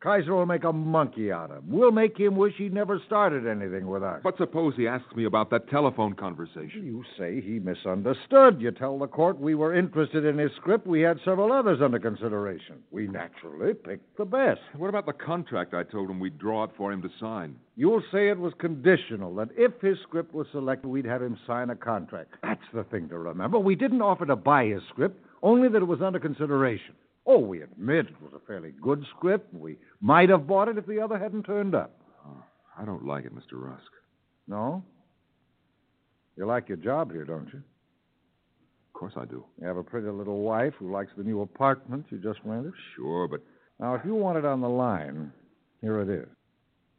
Kaiser 0.00 0.32
will 0.32 0.46
make 0.46 0.62
a 0.62 0.72
monkey 0.72 1.32
out 1.32 1.50
of 1.50 1.58
him. 1.58 1.64
We'll 1.66 1.90
make 1.90 2.16
him 2.16 2.36
wish 2.36 2.54
he'd 2.56 2.72
never 2.72 3.00
started 3.04 3.48
anything 3.48 3.88
with 3.88 4.04
us. 4.04 4.20
But 4.22 4.36
suppose 4.36 4.74
he 4.76 4.86
asks 4.86 5.12
me 5.16 5.24
about 5.24 5.50
that 5.50 5.68
telephone 5.68 6.14
conversation. 6.14 6.86
You 6.86 7.02
say 7.18 7.40
he 7.40 7.58
misunderstood. 7.58 8.60
You 8.60 8.70
tell 8.70 8.96
the 8.96 9.08
court 9.08 9.40
we 9.40 9.56
were 9.56 9.74
interested 9.74 10.24
in 10.24 10.38
his 10.38 10.52
script. 10.54 10.86
We 10.86 11.00
had 11.00 11.18
several 11.24 11.52
others 11.52 11.80
under 11.82 11.98
consideration. 11.98 12.76
We 12.92 13.08
naturally 13.08 13.74
picked 13.74 14.16
the 14.16 14.24
best. 14.24 14.60
What 14.76 14.88
about 14.88 15.06
the 15.06 15.12
contract 15.14 15.74
I 15.74 15.82
told 15.82 16.08
him 16.10 16.20
we'd 16.20 16.38
draw 16.38 16.62
up 16.62 16.76
for 16.76 16.92
him 16.92 17.02
to 17.02 17.10
sign? 17.18 17.56
You'll 17.74 18.04
say 18.12 18.28
it 18.28 18.38
was 18.38 18.52
conditional, 18.58 19.34
that 19.34 19.48
if 19.56 19.80
his 19.80 19.98
script 20.04 20.32
was 20.32 20.46
selected, 20.52 20.86
we'd 20.86 21.06
have 21.06 21.22
him 21.22 21.36
sign 21.44 21.70
a 21.70 21.76
contract. 21.76 22.34
That's 22.44 22.60
the 22.72 22.84
thing 22.84 23.08
to 23.08 23.18
remember. 23.18 23.58
We 23.58 23.74
didn't 23.74 24.02
offer 24.02 24.26
to 24.26 24.36
buy 24.36 24.66
his 24.66 24.82
script, 24.90 25.20
only 25.42 25.68
that 25.68 25.82
it 25.82 25.86
was 25.86 26.02
under 26.02 26.20
consideration. 26.20 26.94
Oh, 27.30 27.36
we 27.38 27.60
admit 27.60 28.06
it 28.06 28.22
was 28.22 28.32
a 28.34 28.46
fairly 28.46 28.72
good 28.80 29.04
script. 29.14 29.52
We 29.52 29.76
might 30.00 30.30
have 30.30 30.46
bought 30.46 30.68
it 30.68 30.78
if 30.78 30.86
the 30.86 30.98
other 30.98 31.18
hadn't 31.18 31.42
turned 31.42 31.74
up. 31.74 31.94
Oh, 32.26 32.42
I 32.78 32.86
don't 32.86 33.04
like 33.04 33.26
it, 33.26 33.36
Mr. 33.36 33.52
Rusk. 33.52 33.92
No? 34.48 34.82
You 36.38 36.46
like 36.46 36.68
your 36.68 36.78
job 36.78 37.12
here, 37.12 37.26
don't 37.26 37.52
you? 37.52 37.58
Of 37.58 38.92
course 38.94 39.12
I 39.14 39.26
do. 39.26 39.44
You 39.60 39.66
have 39.66 39.76
a 39.76 39.82
pretty 39.82 40.08
little 40.08 40.40
wife 40.40 40.72
who 40.78 40.90
likes 40.90 41.10
the 41.18 41.22
new 41.22 41.42
apartment 41.42 42.06
you 42.08 42.16
just 42.16 42.40
rented. 42.44 42.72
Sure, 42.96 43.28
but. 43.28 43.42
Now, 43.78 43.94
if 43.94 44.00
you 44.06 44.14
want 44.14 44.38
it 44.38 44.46
on 44.46 44.62
the 44.62 44.68
line, 44.68 45.30
here 45.82 46.00
it 46.00 46.08
is. 46.08 46.28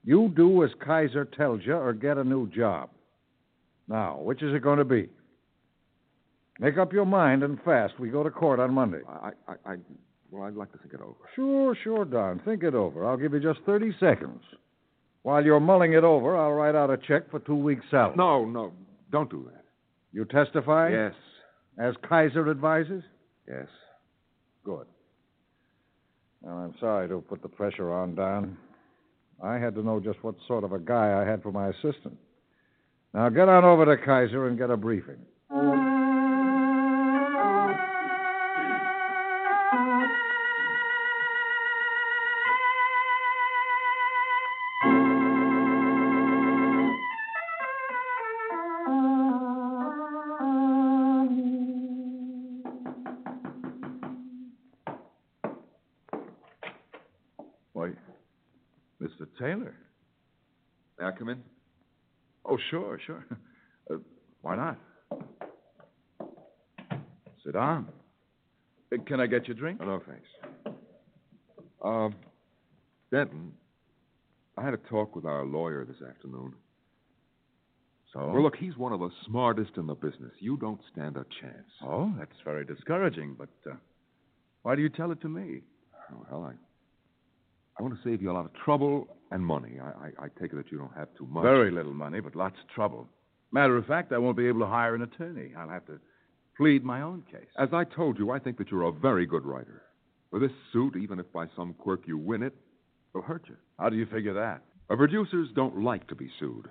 You 0.06 0.32
do 0.36 0.64
as 0.64 0.70
Kaiser 0.80 1.26
tells 1.26 1.62
you 1.66 1.74
or 1.74 1.92
get 1.92 2.20
a 2.20 2.24
new 2.24 2.48
job. 2.52 2.92
Now, 3.88 4.20
which 4.22 4.44
is 4.44 4.54
it 4.54 4.62
going 4.62 4.78
to 4.78 4.86
be? 4.86 5.10
Make 6.60 6.78
up 6.78 6.94
your 6.94 7.06
mind 7.06 7.42
and 7.42 7.60
fast. 7.64 8.00
We 8.00 8.10
go 8.10 8.22
to 8.22 8.30
court 8.30 8.60
on 8.60 8.74
Monday. 8.74 9.02
I, 9.08 9.32
I, 9.48 9.72
I, 9.74 9.76
well, 10.32 10.44
I'd 10.44 10.56
like 10.56 10.72
to 10.72 10.78
think 10.80 10.94
it 10.94 11.02
over. 11.02 11.16
Sure, 11.36 11.76
sure, 11.84 12.06
Don. 12.06 12.40
Think 12.46 12.64
it 12.64 12.76
over. 12.76 13.06
I'll 13.06 13.18
give 13.18 13.34
you 13.34 13.40
just 13.40 13.60
30 13.66 13.96
seconds. 14.00 14.42
While 15.24 15.44
you're 15.44 15.60
mulling 15.60 15.94
it 15.94 16.04
over, 16.04 16.38
I'll 16.38 16.52
write 16.54 16.76
out 16.76 16.90
a 16.90 16.98
check 16.98 17.30
for 17.30 17.40
two 17.40 17.56
weeks' 17.56 17.86
salary. 17.92 18.16
No, 18.18 18.46
no, 18.46 18.72
don't 19.12 19.30
do 19.30 19.50
that. 19.52 19.64
You 20.14 20.26
testify? 20.26 20.90
Yes, 20.90 21.14
As 21.78 21.94
Kaiser 22.08 22.50
advises? 22.50 23.04
yes. 23.48 23.68
Good. 24.64 24.88
Well, 26.42 26.56
I'm 26.56 26.74
sorry 26.80 27.08
to 27.10 27.22
put 27.22 27.42
the 27.42 27.50
pressure 27.50 27.92
on, 27.92 28.16
Don. 28.16 28.58
I 29.44 29.56
had 29.58 29.74
to 29.76 29.84
know 29.84 30.00
just 30.00 30.22
what 30.24 30.36
sort 30.48 30.64
of 30.64 30.74
a 30.74 30.80
guy 30.80 31.22
I 31.22 31.30
had 31.30 31.42
for 31.44 31.52
my 31.52 31.68
assistant. 31.70 32.18
Now 33.14 33.30
get 33.30 33.50
on 33.50 33.64
over 33.66 33.86
to 33.86 33.98
Kaiser 34.04 34.48
and 34.48 34.58
get 34.58 34.70
a 34.70 34.78
briefing. 34.78 35.18
Mr. 59.10 59.28
Taylor. 59.40 59.76
May 61.00 61.06
I 61.06 61.12
come 61.12 61.30
in? 61.30 61.42
Oh, 62.46 62.58
sure, 62.70 63.00
sure. 63.06 63.26
Uh, 63.92 63.96
why 64.42 64.56
not? 64.56 64.78
Sit 67.44 67.54
down. 67.54 67.88
Uh, 68.94 68.98
can 69.06 69.20
I 69.20 69.28
get 69.28 69.48
you 69.48 69.54
a 69.54 69.58
drink? 69.58 69.80
Oh, 69.82 69.86
no, 69.86 70.02
thanks. 70.08 70.78
Uh, 71.84 72.10
Denton, 73.12 73.54
I 74.58 74.64
had 74.64 74.74
a 74.74 74.78
talk 74.78 75.16
with 75.16 75.26
our 75.26 75.46
lawyer 75.46 75.86
this 75.86 76.08
afternoon. 76.08 76.54
So? 78.14 78.20
Well, 78.32 78.44
look, 78.44 78.56
he's 78.56 78.76
one 78.76 78.92
of 78.92 79.00
the 79.00 79.10
smartest 79.26 79.72
in 79.78 79.86
the 79.86 79.94
business. 79.96 80.34
You 80.40 80.58
don't 80.58 80.82
stand 80.92 81.16
a 81.16 81.26
chance. 81.42 81.70
Oh, 81.84 82.12
that's 82.18 82.36
very 82.44 82.66
discouraging, 82.66 83.36
but 83.38 83.50
uh, 83.70 83.76
why 84.64 84.76
do 84.76 84.82
you 84.82 84.90
tell 84.90 85.12
it 85.12 85.22
to 85.22 85.30
me? 85.30 85.62
Well, 86.30 86.44
I, 86.44 86.54
I 87.80 87.82
want 87.82 87.96
to 87.96 88.10
save 88.10 88.22
you 88.22 88.30
a 88.30 88.34
lot 88.34 88.46
of 88.46 88.54
trouble 88.54 89.08
and 89.32 89.44
money. 89.44 89.80
I, 89.82 89.88
I, 89.88 90.26
I 90.26 90.28
take 90.40 90.52
it 90.52 90.58
that 90.58 90.70
you 90.70 90.78
don't 90.78 90.94
have 90.96 91.08
too 91.18 91.26
much. 91.28 91.44
Very 91.44 91.72
little 91.72 91.94
money, 91.94 92.20
but 92.20 92.36
lots 92.36 92.56
of 92.62 92.70
trouble. 92.76 93.08
Matter 93.52 93.78
of 93.78 93.86
fact, 93.86 94.12
I 94.12 94.18
won't 94.18 94.36
be 94.36 94.48
able 94.48 94.60
to 94.60 94.68
hire 94.68 94.96
an 94.96 95.02
attorney. 95.02 95.54
I'll 95.58 95.70
have 95.70 95.86
to 95.86 96.00
plead 96.58 96.84
my 96.84 97.02
own 97.02 97.24
case. 97.32 97.48
As 97.58 97.70
I 97.72 97.86
told 97.86 98.20
you, 98.20 98.32
I 98.32 98.40
think 98.40 98.58
that 98.58 98.70
you're 98.70 98.84
a 98.84 98.92
very 98.92 99.26
good 99.26 99.46
writer. 99.46 99.84
For 100.30 100.40
this 100.40 100.52
suit, 100.74 100.96
even 100.98 101.20
if 101.20 101.32
by 101.32 101.46
some 101.56 101.74
quirk 101.74 102.02
you 102.06 102.18
win 102.18 102.44
it, 102.44 102.54
will 103.14 103.22
hurt 103.22 103.44
you. 103.48 103.56
How 103.80 103.90
do 103.90 103.96
you 103.96 104.06
figure 104.08 104.34
that? 104.34 104.62
Uh, 104.90 104.98
producers 104.98 105.48
don't 105.56 105.82
like 105.82 106.06
to 106.10 106.16
be 106.16 106.30
sued. 106.38 106.68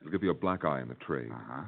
It'll 0.00 0.12
give 0.12 0.22
you 0.22 0.30
a 0.30 0.34
black 0.34 0.64
eye 0.64 0.80
in 0.80 0.88
the 0.88 0.94
trade. 0.94 1.30
Uh-huh. 1.32 1.62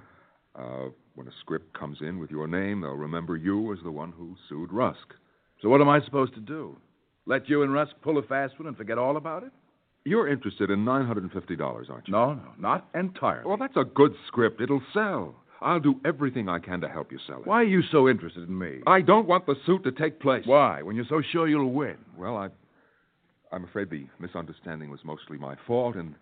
Uh, 0.57 0.91
when 1.17 1.27
a 1.27 1.33
script 1.41 1.77
comes 1.77 1.99
in 2.01 2.21
with 2.21 2.31
your 2.31 2.47
name, 2.47 2.81
they'll 2.81 2.93
remember 2.93 3.37
you 3.37 3.73
as 3.73 3.81
the 3.83 3.91
one 3.91 4.13
who 4.13 4.37
sued 4.49 4.73
Rusk. 4.73 5.15
So 5.61 5.69
what 5.69 5.81
am 5.81 5.89
I 5.89 6.01
supposed 6.05 6.35
to 6.35 6.41
do? 6.41 6.77
Let 7.27 7.49
you 7.49 7.63
and 7.63 7.73
Rusk 7.73 7.93
pull 8.03 8.19
a 8.19 8.23
fast 8.23 8.59
one 8.59 8.69
and 8.69 8.77
forget 8.77 8.99
all 8.99 9.17
about 9.17 9.43
it? 9.45 9.53
You're 10.05 10.29
interested 10.29 10.71
in 10.71 10.85
$950, 10.85 11.91
aren't 11.91 12.09
you? 12.09 12.13
No, 12.13 12.35
no, 12.35 12.43
not 12.59 12.87
entirely. 12.95 13.47
Well, 13.47 13.57
that's 13.57 13.77
a 13.77 13.85
good 13.85 14.15
script. 14.27 14.61
It'll 14.61 14.83
sell. 14.93 15.35
I'll 15.63 15.81
do 15.81 15.99
everything 16.05 16.49
I 16.51 16.59
can 16.59 16.83
to 16.83 16.89
help 16.89 17.11
you 17.11 17.19
sell 17.27 17.41
it. 17.41 17.47
Why 17.47 17.61
are 17.63 17.65
you 17.65 17.81
so 17.91 18.07
interested 18.09 18.47
in 18.47 18.59
me? 18.59 18.81
I 18.87 19.01
don't 19.01 19.27
want 19.27 19.47
the 19.47 19.55
suit 19.65 19.83
to 19.85 19.93
take 19.93 20.21
place. 20.21 20.45
Why, 20.47 20.83
when 20.83 20.95
you're 20.95 21.07
so 21.09 21.23
sure 21.33 21.49
you'll 21.49 21.73
win? 21.73 21.97
Well, 22.19 22.37
I, 22.37 22.49
I'm 23.51 23.65
afraid 23.65 23.89
the 23.89 24.07
misunderstanding 24.19 24.91
was 24.91 25.01
mostly 25.05 25.39
my 25.39 25.55
fault, 25.67 25.97
and 25.97 26.17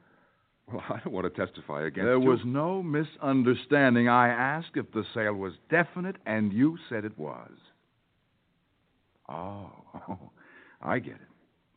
well, 0.72 0.84
I 0.88 1.00
don't 1.02 1.12
want 1.12 1.34
to 1.34 1.46
testify 1.46 1.80
against 1.86 2.06
There 2.06 2.18
you. 2.20 2.28
was 2.28 2.38
no 2.44 2.84
misunderstanding. 2.84 4.08
I 4.08 4.28
asked 4.28 4.76
if 4.76 4.92
the 4.92 5.04
sale 5.12 5.34
was 5.34 5.54
definite, 5.68 6.16
and 6.24 6.52
you 6.52 6.78
said 6.88 7.04
it 7.04 7.18
was. 7.18 7.50
Oh, 9.28 9.70
oh, 10.08 10.30
I 10.82 10.98
get 10.98 11.14
it. 11.14 11.28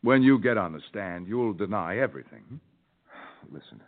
When 0.02 0.22
you 0.22 0.38
get 0.38 0.56
on 0.58 0.72
the 0.72 0.80
stand, 0.90 1.26
you'll 1.26 1.52
deny 1.52 1.98
everything. 1.98 2.42
Hmm? 2.48 3.54
Listen, 3.54 3.80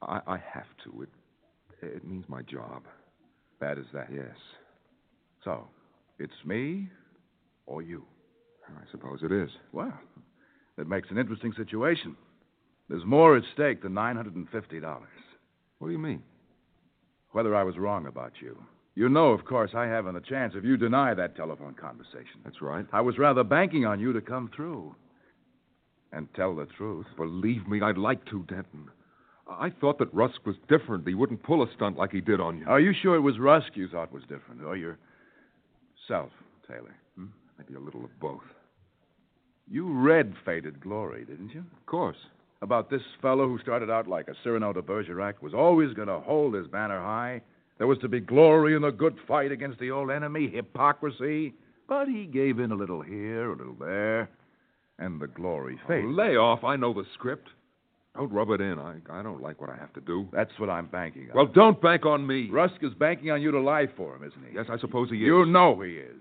I, 0.00 0.20
I 0.26 0.36
have 0.52 0.66
to. 0.84 1.02
It, 1.02 1.08
it 1.82 2.04
means 2.06 2.24
my 2.28 2.42
job. 2.42 2.84
Bad 3.60 3.78
as 3.78 3.84
that. 3.92 4.08
Yes, 4.12 4.36
So, 5.44 5.68
it's 6.18 6.32
me 6.44 6.88
or 7.66 7.82
you. 7.82 8.04
I 8.68 8.82
suppose 8.90 9.20
it 9.22 9.32
is. 9.32 9.50
Well, 9.72 9.92
that 10.76 10.88
makes 10.88 11.10
an 11.10 11.18
interesting 11.18 11.52
situation. 11.56 12.16
There's 12.88 13.04
more 13.04 13.36
at 13.36 13.44
stake 13.54 13.82
than 13.82 13.92
$950. 13.92 14.46
What 15.78 15.88
do 15.88 15.92
you 15.92 15.98
mean? 15.98 16.22
Whether 17.30 17.54
I 17.54 17.62
was 17.62 17.78
wrong 17.78 18.06
about 18.06 18.32
you. 18.40 18.56
You 18.94 19.08
know, 19.08 19.28
of 19.32 19.44
course, 19.44 19.70
I 19.74 19.86
haven't 19.86 20.16
a 20.16 20.20
chance 20.20 20.52
if 20.54 20.64
you 20.64 20.76
deny 20.76 21.14
that 21.14 21.34
telephone 21.34 21.74
conversation. 21.74 22.40
That's 22.44 22.60
right. 22.60 22.84
I 22.92 23.00
was 23.00 23.18
rather 23.18 23.42
banking 23.42 23.86
on 23.86 24.00
you 24.00 24.12
to 24.12 24.20
come 24.20 24.50
through 24.54 24.94
and 26.12 26.28
tell 26.34 26.54
the 26.54 26.66
truth. 26.66 27.06
Believe 27.16 27.66
me, 27.66 27.80
I'd 27.80 27.96
like 27.96 28.24
to, 28.26 28.44
Denton. 28.48 28.90
I 29.48 29.70
thought 29.70 29.98
that 29.98 30.12
Rusk 30.12 30.44
was 30.46 30.56
different. 30.68 31.06
He 31.06 31.14
wouldn't 31.14 31.42
pull 31.42 31.62
a 31.62 31.72
stunt 31.74 31.96
like 31.96 32.12
he 32.12 32.20
did 32.20 32.40
on 32.40 32.58
you. 32.58 32.66
Are 32.66 32.80
you 32.80 32.92
sure 33.02 33.16
it 33.16 33.20
was 33.20 33.38
Rusk 33.38 33.72
you 33.74 33.88
thought 33.88 34.12
was 34.12 34.22
different, 34.24 34.62
or 34.62 34.76
yourself, 34.76 36.30
Taylor? 36.68 36.94
Hmm? 37.16 37.26
Maybe 37.58 37.74
a 37.74 37.80
little 37.80 38.04
of 38.04 38.20
both. 38.20 38.42
You 39.68 39.90
read 39.90 40.34
Faded 40.44 40.80
Glory, 40.80 41.24
didn't 41.24 41.54
you? 41.54 41.60
Of 41.60 41.86
course. 41.86 42.16
About 42.60 42.90
this 42.90 43.02
fellow 43.20 43.48
who 43.48 43.58
started 43.58 43.90
out 43.90 44.06
like 44.06 44.28
a 44.28 44.34
Cyrano 44.44 44.72
de 44.72 44.82
Bergerac, 44.82 45.42
was 45.42 45.54
always 45.54 45.94
going 45.94 46.08
to 46.08 46.20
hold 46.20 46.54
his 46.54 46.68
banner 46.68 47.00
high. 47.00 47.40
There 47.78 47.86
was 47.86 47.98
to 47.98 48.08
be 48.08 48.20
glory 48.20 48.74
in 48.76 48.82
the 48.82 48.90
good 48.92 49.16
fight 49.26 49.50
against 49.52 49.78
the 49.80 49.90
old 49.90 50.10
enemy, 50.10 50.48
hypocrisy. 50.48 51.54
But 51.88 52.06
he 52.08 52.26
gave 52.26 52.58
in 52.60 52.70
a 52.70 52.74
little 52.76 53.02
here, 53.02 53.52
a 53.52 53.56
little 53.56 53.74
there, 53.78 54.30
and 54.98 55.20
the 55.20 55.26
glory 55.26 55.78
Oh, 55.84 55.88
faded. 55.88 56.10
lay 56.10 56.36
off. 56.36 56.62
I 56.64 56.76
know 56.76 56.92
the 56.92 57.04
script. 57.14 57.48
Don't 58.14 58.30
rub 58.30 58.50
it 58.50 58.60
in. 58.60 58.78
I, 58.78 58.96
I 59.10 59.22
don't 59.22 59.40
like 59.42 59.60
what 59.60 59.70
I 59.70 59.76
have 59.76 59.92
to 59.94 60.00
do. 60.00 60.28
That's 60.32 60.50
what 60.58 60.68
I'm 60.70 60.86
banking 60.86 61.30
on. 61.30 61.36
Well, 61.36 61.46
don't 61.46 61.80
bank 61.80 62.04
on 62.06 62.26
me. 62.26 62.48
Rusk 62.50 62.74
is 62.82 62.92
banking 62.94 63.30
on 63.30 63.40
you 63.42 63.50
to 63.50 63.60
lie 63.60 63.88
for 63.96 64.14
him, 64.14 64.22
isn't 64.24 64.46
he? 64.48 64.54
Yes, 64.54 64.66
I 64.70 64.78
suppose 64.78 65.08
he 65.10 65.16
is. 65.16 65.22
You 65.22 65.46
know 65.46 65.80
he 65.80 65.92
is. 65.92 66.20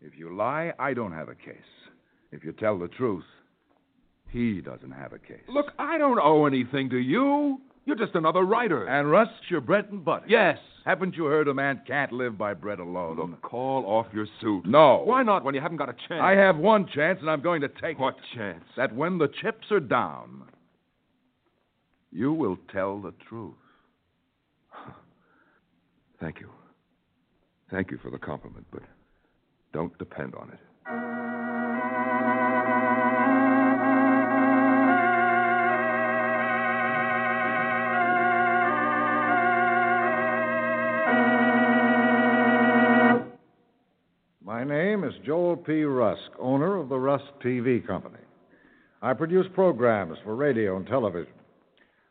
If 0.00 0.16
you 0.18 0.34
lie, 0.36 0.72
I 0.78 0.94
don't 0.94 1.12
have 1.12 1.28
a 1.28 1.34
case. 1.34 1.56
If 2.32 2.44
you 2.44 2.52
tell 2.52 2.78
the 2.78 2.88
truth, 2.88 3.24
he 4.30 4.60
doesn't 4.60 4.92
have 4.92 5.12
a 5.12 5.18
case. 5.18 5.42
Look, 5.48 5.72
I 5.78 5.98
don't 5.98 6.18
owe 6.20 6.46
anything 6.46 6.90
to 6.90 6.98
you. 6.98 7.60
You're 7.86 7.96
just 7.96 8.14
another 8.14 8.42
writer. 8.42 8.84
And 8.86 9.10
Rusk's 9.10 9.48
your 9.48 9.60
bread 9.62 9.86
and 9.90 10.04
butter. 10.04 10.26
yes. 10.28 10.58
Haven't 10.84 11.16
you 11.16 11.24
heard 11.24 11.48
a 11.48 11.54
man 11.54 11.80
can't 11.84 12.12
live 12.12 12.38
by 12.38 12.54
bread 12.54 12.78
alone? 12.78 13.16
Look, 13.16 13.42
call 13.42 13.84
off 13.86 14.06
your 14.14 14.26
suit. 14.40 14.64
No. 14.66 15.02
Why 15.04 15.24
not 15.24 15.42
when 15.42 15.52
you 15.52 15.60
haven't 15.60 15.78
got 15.78 15.88
a 15.88 15.94
chance? 16.08 16.20
I 16.22 16.32
have 16.36 16.56
one 16.58 16.86
chance, 16.94 17.18
and 17.20 17.28
I'm 17.28 17.40
going 17.40 17.60
to 17.62 17.68
take 17.68 17.98
What 17.98 18.14
it. 18.14 18.20
What 18.20 18.36
chance? 18.36 18.64
That 18.76 18.94
when 18.94 19.18
the 19.18 19.26
chips 19.42 19.66
are 19.72 19.80
down, 19.80 20.44
you 22.12 22.32
will 22.32 22.56
tell 22.72 23.00
the 23.02 23.12
truth. 23.28 23.54
Thank 26.20 26.38
you. 26.38 26.50
Thank 27.72 27.90
you 27.90 27.98
for 28.00 28.12
the 28.12 28.18
compliment, 28.18 28.66
but 28.70 28.82
don't 29.72 29.96
depend 29.98 30.36
on 30.36 30.50
it. 30.50 31.25
Name 44.96 45.04
is 45.04 45.14
Joel 45.26 45.56
P. 45.56 45.82
Rusk, 45.82 46.30
owner 46.38 46.76
of 46.76 46.88
the 46.88 46.98
Rusk 46.98 47.26
TV 47.44 47.86
Company. 47.86 48.22
I 49.02 49.12
produce 49.12 49.46
programs 49.52 50.16
for 50.24 50.34
radio 50.34 50.78
and 50.78 50.86
television. 50.86 51.34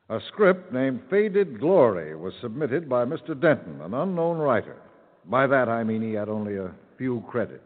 A 0.10 0.20
script 0.28 0.72
named 0.72 1.02
Faded 1.10 1.60
Glory 1.60 2.16
was 2.16 2.34
submitted 2.42 2.88
by 2.88 3.04
Mr. 3.04 3.30
Denton, 3.40 3.82
an 3.82 3.96
unknown 3.96 4.38
writer. 4.38 4.78
By 5.26 5.48
that 5.48 5.68
I 5.68 5.84
mean 5.84 6.04
he 6.04 6.14
had 6.14 6.30
only 6.30 6.58
a 6.58 6.76
few 6.96 7.24
credits. 7.28 7.64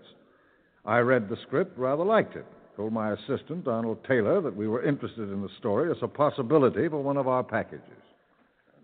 I 0.86 1.00
read 1.00 1.28
the 1.28 1.38
script, 1.46 1.78
rather 1.78 2.06
liked 2.06 2.38
it. 2.38 2.46
Told 2.78 2.94
my 2.94 3.12
assistant, 3.12 3.66
Donald 3.66 4.02
Taylor, 4.06 4.40
that 4.40 4.56
we 4.56 4.70
were 4.70 4.86
interested 4.86 5.30
in 5.34 5.42
the 5.42 5.50
story 5.58 5.92
as 5.92 5.98
a 6.02 6.08
possibility 6.08 6.88
for 6.88 7.04
one 7.04 7.18
of 7.18 7.28
our 7.28 7.44
packages. 7.44 7.82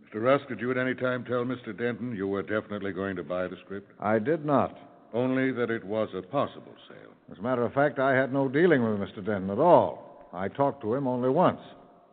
Mr. 0.03 0.21
Rusk, 0.21 0.49
did 0.49 0.59
you 0.59 0.69
at 0.69 0.77
any 0.77 0.95
time 0.95 1.23
tell 1.23 1.45
Mr. 1.45 1.75
Denton 1.77 2.13
you 2.13 2.27
were 2.27 2.43
definitely 2.43 2.91
going 2.91 3.15
to 3.15 3.23
buy 3.23 3.47
the 3.47 3.55
script? 3.63 3.89
I 4.01 4.19
did 4.19 4.43
not. 4.43 4.77
Only 5.13 5.51
that 5.51 5.69
it 5.69 5.83
was 5.83 6.09
a 6.15 6.21
possible 6.21 6.73
sale. 6.87 7.13
As 7.31 7.37
a 7.37 7.41
matter 7.41 7.63
of 7.63 7.73
fact, 7.73 7.99
I 7.99 8.13
had 8.13 8.33
no 8.33 8.47
dealing 8.47 8.83
with 8.83 8.99
Mr. 8.99 9.25
Denton 9.25 9.49
at 9.49 9.59
all. 9.59 10.27
I 10.33 10.47
talked 10.47 10.81
to 10.81 10.93
him 10.93 11.07
only 11.07 11.29
once. 11.29 11.61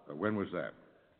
Uh, 0.08 0.14
when 0.14 0.36
was 0.36 0.48
that? 0.52 0.72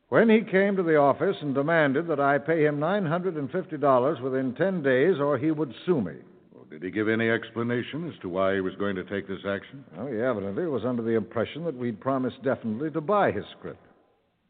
When 0.08 0.28
he 0.28 0.42
came 0.42 0.76
to 0.76 0.82
the 0.82 0.96
office 0.96 1.36
and 1.40 1.54
demanded 1.54 2.06
that 2.08 2.20
I 2.20 2.38
pay 2.38 2.64
him 2.64 2.78
$950 2.78 4.20
within 4.20 4.54
10 4.54 4.82
days 4.82 5.16
or 5.18 5.38
he 5.38 5.50
would 5.50 5.74
sue 5.86 6.00
me. 6.00 6.14
Well, 6.54 6.66
did 6.70 6.82
he 6.82 6.90
give 6.90 7.08
any 7.08 7.30
explanation 7.30 8.10
as 8.12 8.20
to 8.20 8.28
why 8.28 8.54
he 8.54 8.60
was 8.60 8.74
going 8.76 8.94
to 8.96 9.04
take 9.04 9.26
this 9.26 9.44
action? 9.48 9.84
Well, 9.96 10.08
he 10.08 10.20
evidently 10.20 10.66
was 10.66 10.84
under 10.84 11.02
the 11.02 11.16
impression 11.16 11.64
that 11.64 11.76
we'd 11.76 12.00
promised 12.00 12.42
definitely 12.42 12.90
to 12.90 13.00
buy 13.00 13.32
his 13.32 13.44
script. 13.58 13.84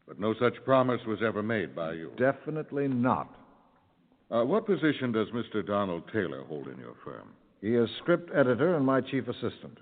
But 0.07 0.19
no 0.19 0.33
such 0.39 0.63
promise 0.65 0.99
was 1.07 1.19
ever 1.25 1.41
made 1.41 1.75
by 1.75 1.93
you. 1.93 2.11
Definitely 2.17 2.89
not. 2.89 3.33
Uh, 4.33 4.43
what 4.43 4.65
position 4.65 5.11
does 5.11 5.27
Mr. 5.29 5.65
Donald 5.65 6.03
Taylor 6.11 6.43
hold 6.43 6.67
in 6.67 6.79
your 6.79 6.95
firm? 7.03 7.29
He 7.61 7.75
is 7.75 7.87
script 7.99 8.31
editor 8.33 8.75
and 8.75 8.83
my 8.83 8.99
chief 8.99 9.27
assistant. 9.27 9.77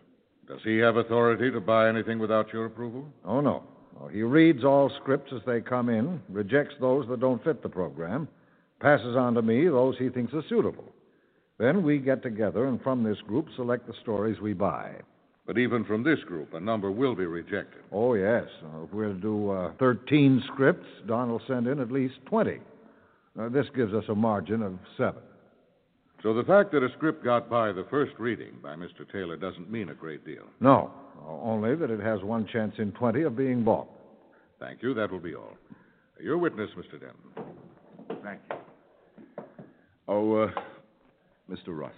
Does 0.46 0.60
he 0.66 0.78
have 0.80 0.98
authority 0.98 1.50
to 1.52 1.62
buy 1.62 1.88
anything 1.88 2.20
without 2.20 2.52
your 2.52 2.66
approval? 2.66 3.06
Oh, 3.24 3.40
no. 3.40 3.64
No, 3.98 4.08
He 4.10 4.24
reads 4.24 4.66
all 4.66 4.92
scripts 5.02 5.32
as 5.34 5.42
they 5.46 5.62
come 5.62 5.88
in, 5.88 6.22
rejects 6.28 6.76
those 6.82 7.08
that 7.08 7.22
don't 7.22 7.42
fit 7.46 7.64
the 7.64 7.70
program, 7.70 8.28
passes 8.82 9.16
on 9.16 9.36
to 9.36 9.42
me 9.42 9.68
those 9.68 9.96
he 9.98 10.10
thinks 10.10 10.34
are 10.34 10.44
suitable. 10.50 10.92
Then 11.58 11.82
we 11.82 12.00
get 12.00 12.22
together 12.22 12.66
and 12.66 12.82
from 12.82 13.04
this 13.04 13.20
group 13.22 13.48
select 13.56 13.88
the 13.88 13.94
stories 14.02 14.42
we 14.42 14.54
buy. 14.54 14.96
But 15.48 15.58
even 15.60 15.86
from 15.86 16.04
this 16.04 16.20
group, 16.26 16.54
a 16.54 16.60
number 16.60 16.92
will 16.92 17.16
be 17.16 17.26
rejected. 17.26 17.82
Oh, 17.92 18.16
yes. 18.16 18.46
Uh, 18.64 18.84
if 18.84 18.92
we're 18.92 19.14
to 19.14 19.14
do 19.14 19.52
uh, 19.52 19.72
13 19.80 20.44
scripts, 20.52 20.88
Don 21.08 21.30
will 21.30 21.42
send 21.48 21.68
in 21.68 21.80
at 21.80 21.92
least 21.92 22.16
20. 22.26 22.60
Uh, 23.40 23.50
this 23.50 23.66
gives 23.76 23.94
us 23.94 24.04
a 24.10 24.16
margin 24.16 24.62
of 24.62 24.78
seven. 24.98 25.22
So 26.24 26.34
the 26.34 26.44
fact 26.44 26.72
that 26.74 26.84
a 26.84 26.90
script 26.98 27.24
got 27.24 27.50
by 27.50 27.72
the 27.72 27.86
first 27.90 28.14
reading 28.20 28.54
by 28.62 28.76
Mr. 28.76 29.10
Taylor 29.12 29.38
doesn't 29.38 29.72
mean 29.72 29.90
a 29.90 29.94
great 29.94 30.26
deal. 30.26 30.44
No, 30.60 30.92
only 31.28 31.76
that 31.76 31.90
it 31.90 32.00
has 32.00 32.22
one 32.22 32.46
chance 32.52 32.76
in 32.78 32.92
20 32.92 33.24
of 33.24 33.36
being 33.36 33.64
bought. 33.64 33.88
Thank 34.60 34.84
you. 34.84 34.94
That 34.94 35.12
will 35.12 35.20
be 35.20 35.34
all. 35.34 35.58
Your 36.20 36.38
witness, 36.38 36.70
Mr. 36.78 37.00
Denton. 37.00 38.22
Thank 38.24 38.42
you. 38.50 39.44
Oh, 40.08 40.44
uh, 40.44 40.52
Mr. 41.50 41.70
Rusk. 41.70 41.96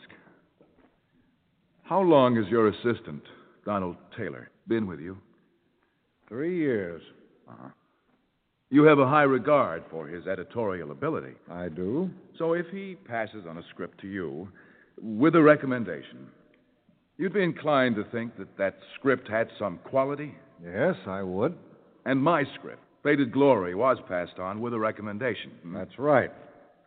How 1.83 1.99
long 1.99 2.37
has 2.37 2.47
your 2.47 2.69
assistant 2.69 3.23
Donald 3.65 3.97
Taylor, 4.17 4.49
been 4.67 4.87
with 4.87 4.99
you? 4.99 5.17
Three 6.29 6.57
years. 6.57 7.01
Uh-huh. 7.49 7.69
You 8.73 8.85
have 8.85 8.97
a 8.97 9.07
high 9.07 9.21
regard 9.21 9.83
for 9.91 10.07
his 10.07 10.25
editorial 10.25 10.89
ability. 10.89 11.35
I 11.47 11.69
do. 11.69 12.09
So 12.39 12.53
if 12.53 12.65
he 12.71 12.95
passes 13.07 13.45
on 13.47 13.59
a 13.59 13.63
script 13.69 14.01
to 14.01 14.07
you 14.07 14.49
with 14.99 15.35
a 15.35 15.41
recommendation, 15.43 16.25
you'd 17.19 17.35
be 17.35 17.43
inclined 17.43 17.95
to 17.97 18.03
think 18.05 18.35
that 18.37 18.57
that 18.57 18.79
script 18.97 19.29
had 19.29 19.49
some 19.59 19.77
quality? 19.83 20.33
Yes, 20.65 20.95
I 21.05 21.21
would. 21.21 21.55
And 22.05 22.19
my 22.19 22.45
script, 22.57 22.81
Faded 23.03 23.31
Glory, 23.31 23.75
was 23.75 23.97
passed 24.07 24.39
on 24.39 24.59
with 24.59 24.73
a 24.73 24.79
recommendation. 24.79 25.51
That's 25.65 25.99
right. 25.99 26.31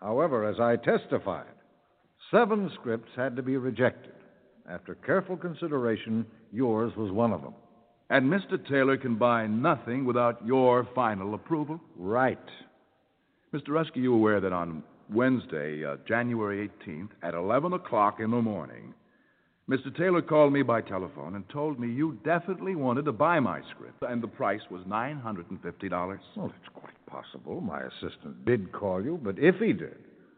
However, 0.01 0.44
as 0.44 0.59
I 0.59 0.75
testified, 0.75 1.46
seven 2.33 2.68
scripts 2.81 3.12
had 3.14 3.37
to 3.37 3.42
be 3.42 3.59
rejected. 3.59 4.14
After 4.68 4.96
careful 4.96 5.37
consideration, 5.37 6.27
yours 6.51 6.92
was 6.96 7.12
one 7.12 7.33
of 7.33 7.42
them. 7.42 7.55
And 8.09 8.31
Mr. 8.31 8.64
Taylor 8.69 8.97
can 8.97 9.16
buy 9.16 9.47
nothing 9.47 10.05
without 10.05 10.45
your 10.47 10.88
final 10.95 11.35
approval? 11.35 11.81
Right. 11.97 12.38
Mr. 13.53 13.71
Rusk, 13.71 13.97
are 13.97 14.01
you 14.01 14.14
aware 14.14 14.40
that 14.40 14.53
on 14.53 14.83
Wednesday, 15.12 15.85
uh, 15.85 15.97
January 16.07 16.71
18th, 16.87 17.11
at 17.23 17.35
11 17.35 17.73
o'clock 17.73 18.21
in 18.21 18.31
the 18.31 18.42
morning, 18.42 18.95
Mr. 19.69 19.97
Taylor 19.97 20.23
called 20.23 20.53
me 20.53 20.62
by 20.62 20.81
telephone 20.81 21.35
and 21.35 21.49
told 21.49 21.81
me 21.81 21.88
you 21.88 22.19
definitely 22.25 22.77
wanted 22.77 23.05
to 23.05 23.12
buy 23.12 23.40
my 23.40 23.61
script, 23.71 24.01
and 24.03 24.23
the 24.23 24.29
price 24.29 24.61
was 24.71 24.83
$950. 24.83 26.19
Well, 26.37 26.53
it's 26.57 26.69
quite 26.73 27.07
possible 27.07 27.61
my 27.61 27.81
assistant 27.81 28.45
did 28.45 28.71
call 28.71 29.03
you, 29.03 29.19
but 29.21 29.37
if 29.38 29.57
he 29.57 29.73
did, 29.73 29.97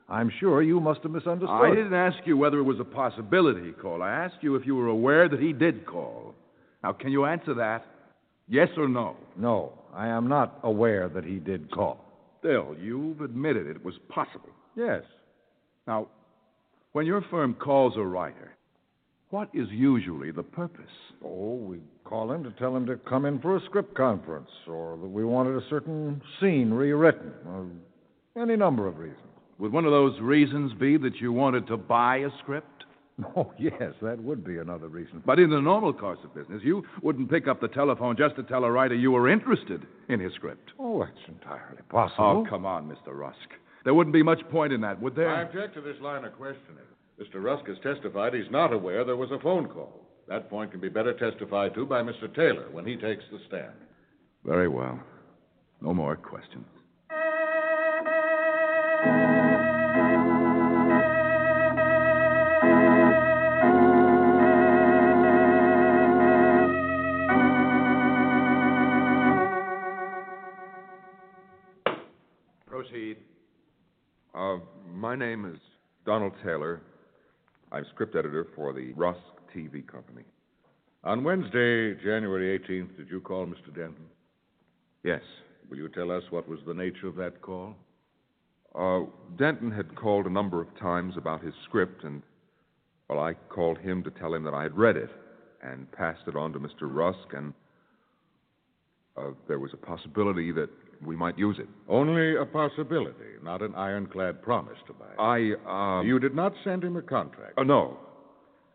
I'm 0.09 0.33
sure 0.41 0.63
you 0.63 0.81
must 0.81 1.03
have 1.03 1.13
misunderstood. 1.13 1.51
I 1.51 1.75
didn't 1.75 1.93
ask 1.93 2.17
you 2.25 2.39
whether 2.39 2.59
it 2.59 2.63
was 2.63 2.81
a 2.81 2.85
possibility 2.85 3.67
he 3.67 3.73
called. 3.73 4.01
I 4.01 4.11
asked 4.11 4.43
you 4.43 4.57
if 4.57 4.65
you 4.65 4.75
were 4.75 4.87
aware 4.87 5.29
that 5.29 5.41
he 5.41 5.53
did 5.53 5.85
call. 5.85 6.35
Now, 6.83 6.93
can 6.93 7.11
you 7.11 7.25
answer 7.25 7.55
that? 7.55 7.85
Yes 8.49 8.69
or 8.77 8.89
no? 8.89 9.17
No, 9.37 9.73
I 9.95 10.09
am 10.09 10.29
not 10.29 10.59
aware 10.63 11.09
that 11.09 11.25
he 11.25 11.37
did 11.37 11.71
call. 11.71 12.05
Still, 12.41 12.77
you've 12.81 13.21
admitted 13.21 13.67
it 13.67 13.85
was 13.85 13.95
possible. 14.09 14.51
Yes. 14.77 15.03
Now, 15.87 16.09
when 16.93 17.05
your 17.05 17.23
firm 17.31 17.55
calls 17.55 17.95
a 17.97 18.03
writer, 18.03 18.57
what 19.31 19.51
is 19.53 19.69
usually 19.71 20.31
the 20.31 20.43
purpose? 20.43 20.85
Oh, 21.23 21.57
we 21.57 21.79
call 22.05 22.33
him 22.33 22.43
to 22.45 22.51
tell 22.53 22.75
him 22.75 22.87
to 22.87 22.97
come 22.97 23.27
in 23.27 23.41
for 23.41 23.57
a 23.57 23.65
script 23.67 23.95
conference, 23.95 24.49
or 24.67 24.97
that 24.97 25.09
we 25.09 25.25
wanted 25.25 25.57
a 25.57 25.69
certain 25.69 26.23
scene 26.41 26.71
rewritten, 26.71 27.33
or 27.47 28.43
any 28.43 28.57
number 28.57 28.87
of 28.87 28.99
reasons. 28.99 29.21
Would 29.59 29.73
one 29.73 29.85
of 29.85 29.91
those 29.91 30.19
reasons 30.21 30.73
be 30.75 30.97
that 30.97 31.17
you 31.17 31.33
wanted 31.33 31.67
to 31.67 31.77
buy 31.77 32.19
a 32.19 32.31
script? 32.43 32.85
Oh, 33.37 33.53
yes, 33.59 33.95
that 34.01 34.19
would 34.23 34.45
be 34.45 34.59
another 34.59 34.89
reason. 34.89 35.23
But 35.27 35.39
in 35.39 35.51
the 35.51 35.61
normal 35.61 35.93
course 35.93 36.21
of 36.25 36.35
business, 36.35 36.63
you 36.65 36.85
wouldn't 37.03 37.31
pick 37.31 37.49
up 37.49 37.61
the 37.61 37.69
telephone 37.69 38.17
just 38.17 38.37
to 38.37 38.43
tell 38.45 38.65
a 38.65 38.71
writer 38.71 38.95
you 38.95 39.11
were 39.11 39.29
interested 39.29 39.87
in 40.09 40.21
his 40.21 40.33
script. 40.35 40.71
Oh, 40.79 41.01
that's 41.05 41.29
entirely 41.29 41.83
possible. 41.89 42.45
Oh, 42.47 42.49
come 42.49 42.65
on, 42.65 42.89
Mr. 42.89 43.17
Rusk. 43.17 43.37
There 43.85 43.95
wouldn't 43.95 44.15
be 44.15 44.23
much 44.23 44.41
point 44.51 44.73
in 44.73 44.81
that, 44.83 45.01
would 45.01 45.17
there? 45.17 45.35
I 45.35 45.43
object 45.43 45.75
to 45.75 45.81
this 45.81 45.97
line 46.01 46.25
of 46.25 46.33
questioning. 46.35 46.85
Mr. 47.21 47.43
Rusk 47.43 47.67
has 47.67 47.77
testified 47.83 48.35
he's 48.35 48.51
not 48.51 48.73
aware 48.73 49.05
there 49.05 49.17
was 49.17 49.31
a 49.33 49.41
phone 49.41 49.67
call. 49.69 50.01
That 50.29 50.49
point 50.49 50.71
can 50.71 50.81
be 50.81 50.89
better 50.89 51.13
testified 51.15 51.75
to 51.75 51.87
by 51.87 52.03
Mr. 52.03 52.33
Taylor 52.33 52.69
when 52.71 52.87
he 52.87 52.97
takes 52.97 53.25
the 53.33 53.41
stand. 53.49 53.73
Very 54.45 54.69
well. 54.69 55.01
No 55.81 55.93
more 55.95 56.17
questions. 56.17 56.67
Donald 76.09 76.33
Taylor. 76.43 76.81
I'm 77.71 77.85
script 77.93 78.17
editor 78.17 78.47
for 78.57 78.73
the 78.73 78.95
Rusk 78.95 79.21
TV 79.55 79.87
Company. 79.87 80.23
On 81.05 81.23
Wednesday, 81.23 81.93
January 81.97 82.59
18th, 82.59 82.97
did 82.97 83.11
you 83.11 83.21
call 83.21 83.45
Mr. 83.45 83.67
Denton? 83.67 84.07
Yes. 85.05 85.21
Will 85.69 85.77
you 85.77 85.91
tell 85.91 86.11
us 86.11 86.23
what 86.31 86.49
was 86.49 86.61
the 86.67 86.73
nature 86.73 87.09
of 87.09 87.17
that 87.17 87.43
call? 87.43 87.77
Uh, 88.75 89.01
Denton 89.37 89.71
had 89.71 89.95
called 89.97 90.25
a 90.25 90.31
number 90.31 90.63
of 90.63 90.69
times 90.79 91.13
about 91.19 91.45
his 91.45 91.53
script, 91.65 92.05
and, 92.05 92.23
well, 93.11 93.21
I 93.21 93.35
called 93.51 93.77
him 93.77 94.03
to 94.05 94.11
tell 94.11 94.33
him 94.33 94.45
that 94.45 94.55
I 94.55 94.63
had 94.63 94.79
read 94.79 94.97
it 94.97 95.11
and 95.63 95.93
passed 95.93 96.23
it 96.27 96.37
on 96.37 96.55
to 96.55 96.59
Mr. 96.59 96.85
Rusk, 96.85 97.35
and 97.37 97.53
uh, 99.15 99.33
there 99.47 99.59
was 99.59 99.75
a 99.75 99.77
possibility 99.77 100.53
that 100.53 100.71
we 101.05 101.17
might 101.17 101.39
use 101.39 101.57
it. 101.59 101.69
Only 101.89 102.37
a 102.37 102.45
possibility, 102.45 103.39
not 103.43 103.63
an 103.63 103.75
ironclad 103.75 104.43
promise 104.43 104.79
to 104.87 104.93
buy. 104.93 105.07
it. 105.47 105.59
I, 105.67 105.99
um. 106.01 106.07
you 106.07 106.19
did 106.19 106.35
not 106.35 106.53
send 106.65 106.85
him 106.85 106.97
a 106.97 107.03
contract. 107.03 107.59
Uh, 107.59 107.65
no. 107.65 107.99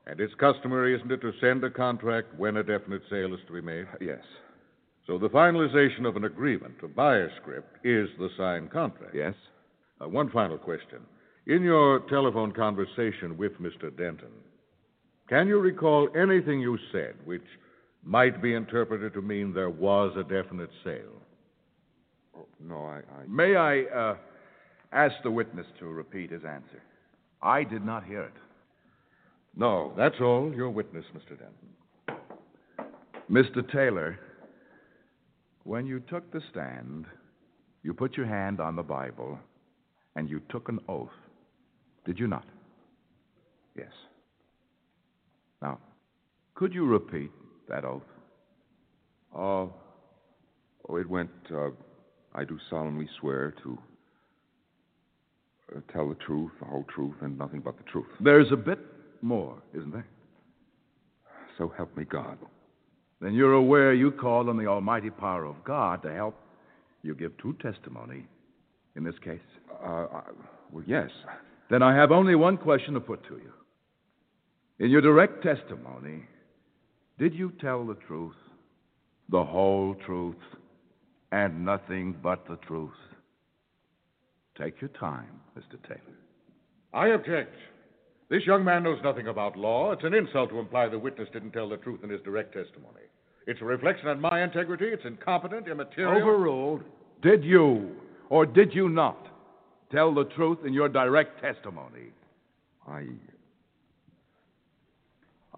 And 0.06 0.20
it's 0.20 0.34
customary, 0.36 0.96
isn't 0.96 1.12
it, 1.12 1.22
to 1.22 1.32
send 1.40 1.64
a 1.64 1.70
contract 1.70 2.38
when 2.38 2.58
a 2.58 2.64
definite 2.64 3.02
sale 3.10 3.34
is 3.34 3.40
to 3.48 3.54
be 3.54 3.62
made? 3.62 3.86
Yes. 4.02 4.20
So 5.08 5.18
the 5.18 5.30
finalization 5.30 6.06
of 6.06 6.16
an 6.16 6.26
agreement 6.26 6.80
to 6.80 6.88
buy 6.88 7.18
a 7.18 7.28
script 7.42 7.86
is 7.86 8.10
the 8.18 8.30
signed 8.38 8.72
contract. 8.72 9.16
Yes. 9.16 9.34
Uh, 10.02 10.08
one 10.08 10.30
final 10.30 10.58
question. 10.58 11.00
In 11.48 11.62
your 11.62 12.02
telephone 12.10 12.54
conversation 12.54 13.38
with 13.38 13.54
Mr. 13.62 13.96
Denton, 13.96 14.32
can 15.28 15.48
you 15.48 15.60
recall 15.60 16.10
anything 16.16 16.62
you 16.62 16.78
said 16.92 17.16
which 17.26 17.44
might 18.04 18.42
be 18.42 18.54
interpreted 18.54 19.14
to 19.14 19.22
mean 19.22 19.54
there 19.54 19.70
was 19.70 20.14
a 20.18 20.24
definite 20.24 20.70
sale? 20.84 21.22
Oh, 22.38 22.48
no, 22.60 22.86
I, 22.86 22.98
I. 22.98 23.28
May 23.28 23.56
I 23.56 23.82
uh, 23.84 24.16
ask 24.92 25.16
the 25.24 25.32
witness 25.32 25.68
to 25.80 25.86
repeat 25.86 26.32
his 26.32 26.44
answer? 26.44 26.82
I 27.42 27.64
did 27.64 27.86
not 27.86 28.04
hear 28.06 28.24
it. 28.24 28.34
No, 29.56 29.94
that's 29.98 30.16
all. 30.20 30.52
Your 30.56 30.70
witness, 30.70 31.06
Mr. 31.16 31.38
Denton. 31.38 31.74
Mr. 33.30 33.72
Taylor, 33.72 34.20
when 35.64 35.86
you 35.86 36.00
took 36.00 36.32
the 36.32 36.42
stand, 36.52 37.06
you 37.84 37.94
put 37.94 38.18
your 38.18 38.26
hand 38.26 38.60
on 38.60 38.76
the 38.76 38.84
Bible 38.84 39.38
and 40.16 40.30
you 40.30 40.42
took 40.50 40.70
an 40.70 40.80
oath. 40.88 41.10
Did 42.06 42.20
you 42.20 42.28
not? 42.28 42.46
Yes. 43.78 43.92
Now, 45.62 45.80
could 46.56 46.74
you 46.74 46.86
repeat 46.86 47.32
that 47.70 47.86
oath? 47.86 48.04
Uh, 49.36 49.68
oh, 50.90 50.96
it 50.98 51.10
went, 51.10 51.32
uh, 51.54 51.70
I 52.36 52.44
do 52.44 52.58
solemnly 52.70 53.08
swear 53.20 53.54
to 53.64 53.78
uh, 55.76 55.80
tell 55.92 56.10
the 56.10 56.16
truth, 56.16 56.52
the 56.60 56.66
whole 56.66 56.86
truth, 56.94 57.16
and 57.22 57.38
nothing 57.38 57.62
but 57.62 57.78
the 57.78 57.84
truth. 57.84 58.08
There's 58.20 58.52
a 58.52 58.58
bit 58.58 58.80
more, 59.22 59.62
isn't 59.74 59.92
there? 59.92 60.08
So 61.58 61.72
help 61.78 61.96
me 61.96 62.06
God. 62.06 62.38
Then 63.22 63.34
you're 63.34 63.54
aware 63.54 63.94
you 63.94 64.12
call 64.12 64.50
on 64.50 64.58
the 64.58 64.68
almighty 64.68 65.10
power 65.10 65.46
of 65.46 65.64
God 65.64 66.02
to 66.04 66.14
help 66.14 66.36
you 67.04 67.14
give 67.14 67.38
true 67.38 67.56
testimony 67.62 68.26
in 68.96 69.04
this 69.04 69.16
case? 69.24 69.40
Uh, 69.84 70.06
well, 70.72 70.84
yes. 70.86 71.10
Then 71.70 71.82
I 71.82 71.96
have 71.96 72.12
only 72.12 72.36
one 72.36 72.58
question 72.58 72.94
to 72.94 73.00
put 73.00 73.24
to 73.28 73.36
you. 73.36 73.52
In 74.80 74.90
your 74.90 75.02
direct 75.02 75.44
testimony, 75.44 76.24
did 77.20 77.34
you 77.34 77.52
tell 77.62 77.86
the 77.86 77.98
truth, 78.08 78.36
the 79.30 79.44
whole 79.44 79.96
truth, 80.06 80.36
and 81.34 81.66
nothing 81.66 82.16
but 82.22 82.48
the 82.48 82.58
truth? 82.58 82.92
Take 84.56 84.80
your 84.80 84.92
time, 84.92 85.42
Mr. 85.58 85.82
Taylor. 85.82 86.18
I 86.94 87.08
object. 87.08 87.56
This 88.30 88.46
young 88.46 88.64
man 88.64 88.84
knows 88.84 89.00
nothing 89.04 89.28
about 89.28 89.58
law. 89.58 89.92
It's 89.94 90.04
an 90.04 90.14
insult 90.14 90.52
to 90.52 90.60
imply 90.60 90.88
the 90.90 91.00
witness 91.00 91.28
didn't 91.34 91.52
tell 91.52 91.68
the 91.68 91.78
truth 91.78 92.02
in 92.04 92.10
his 92.12 92.22
direct 92.22 92.54
testimony. 92.54 93.02
It's 93.48 93.60
a 93.62 93.66
reflection 93.66 94.10
on 94.10 94.22
my 94.22 94.44
integrity. 94.44 94.86
It's 94.86 95.04
incompetent, 95.06 95.68
immaterial. 95.68 96.22
Overruled. 96.22 96.84
Did 97.24 97.44
you, 97.44 97.96
or 98.30 98.46
did 98.46 98.74
you 98.74 98.88
not, 98.88 99.28
tell 99.92 100.14
the 100.14 100.26
truth 100.26 100.60
in 100.66 100.72
your 100.72 100.88
direct 100.88 101.42
testimony? 101.42 102.12
I. 102.88 103.08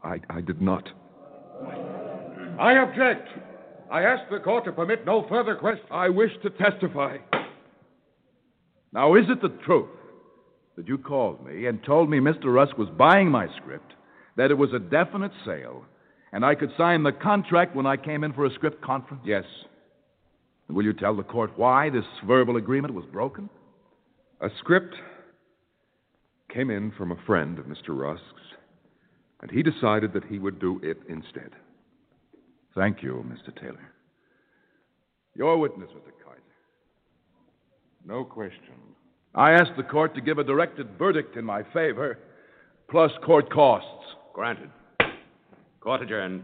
I, 0.04 0.22
I 0.30 0.40
did 0.40 0.62
not. 0.62 0.88
I 2.60 2.74
object. 2.78 3.28
I 3.91 4.04
ask 4.04 4.30
the 4.30 4.39
court 4.39 4.65
to 4.65 4.71
permit 4.71 5.06
no 5.06 5.26
further 5.30 5.56
questions. 5.56 5.88
I 5.91 6.10
wish 6.10 6.32
to 6.43 6.50
testify. 6.50 7.17
Now, 8.91 9.15
is 9.15 9.26
it 9.30 9.41
the 9.41 9.56
truth 9.65 9.89
that 10.76 10.88
you 10.88 10.98
called 10.98 11.45
me 11.45 11.67
and 11.67 11.84
told 11.84 12.10
me 12.10 12.19
Mr. 12.19 12.54
Rusk 12.54 12.78
was 12.78 12.89
buying 12.98 13.30
my 13.30 13.48
script, 13.58 13.93
that 14.38 14.52
it 14.52 14.58
was 14.58 14.74
a 14.74 14.80
definite 14.80 15.32
sale, 15.45 15.84
and 16.32 16.45
I 16.45 16.56
could 16.56 16.71
sign 16.78 17.04
the 17.04 17.12
contract 17.12 17.76
when 17.76 17.86
I 17.86 17.98
came 17.98 18.24
in 18.24 18.34
for 18.34 18.45
a 18.45 18.54
script 18.54 18.82
conference? 18.82 19.24
Yes. 19.26 19.45
And 20.67 20.76
will 20.76 20.84
you 20.84 20.93
tell 20.93 21.15
the 21.15 21.24
court 21.24 21.52
why 21.58 21.89
this 21.89 22.06
verbal 22.26 22.58
agreement 22.58 22.93
was 22.93 23.06
broken? 23.06 23.50
A 24.41 24.50
script 24.60 24.95
came 26.54 26.69
in 26.69 26.91
from 26.91 27.12
a 27.12 27.26
friend 27.26 27.60
of 27.60 27.65
Mr. 27.65 27.89
Rusk's, 27.89 28.24
and 29.41 29.52
he 29.52 29.62
decided 29.62 30.13
that 30.13 30.26
he 30.26 30.39
would 30.39 30.60
do 30.60 30.80
it 30.84 30.98
instead. 31.08 31.52
Thank 32.76 33.02
you, 33.02 33.26
Mr. 33.28 33.56
Taylor. 33.60 33.92
Your 35.36 35.58
witness, 35.58 35.90
Mr. 35.90 36.12
Kaiser. 36.24 36.42
No 38.06 38.24
question. 38.24 38.76
I 39.34 39.52
asked 39.52 39.72
the 39.78 39.84
court 39.84 40.14
to 40.16 40.22
give 40.22 40.38
a 40.38 40.44
directed 40.44 40.98
verdict 40.98 41.36
in 41.38 41.46
my 41.46 41.64
favor, 41.74 42.20
plus 42.90 43.12
court 43.26 43.52
costs. 43.52 43.90
Granted. 44.34 44.70
Court 45.80 46.02
adjourned. 46.02 46.44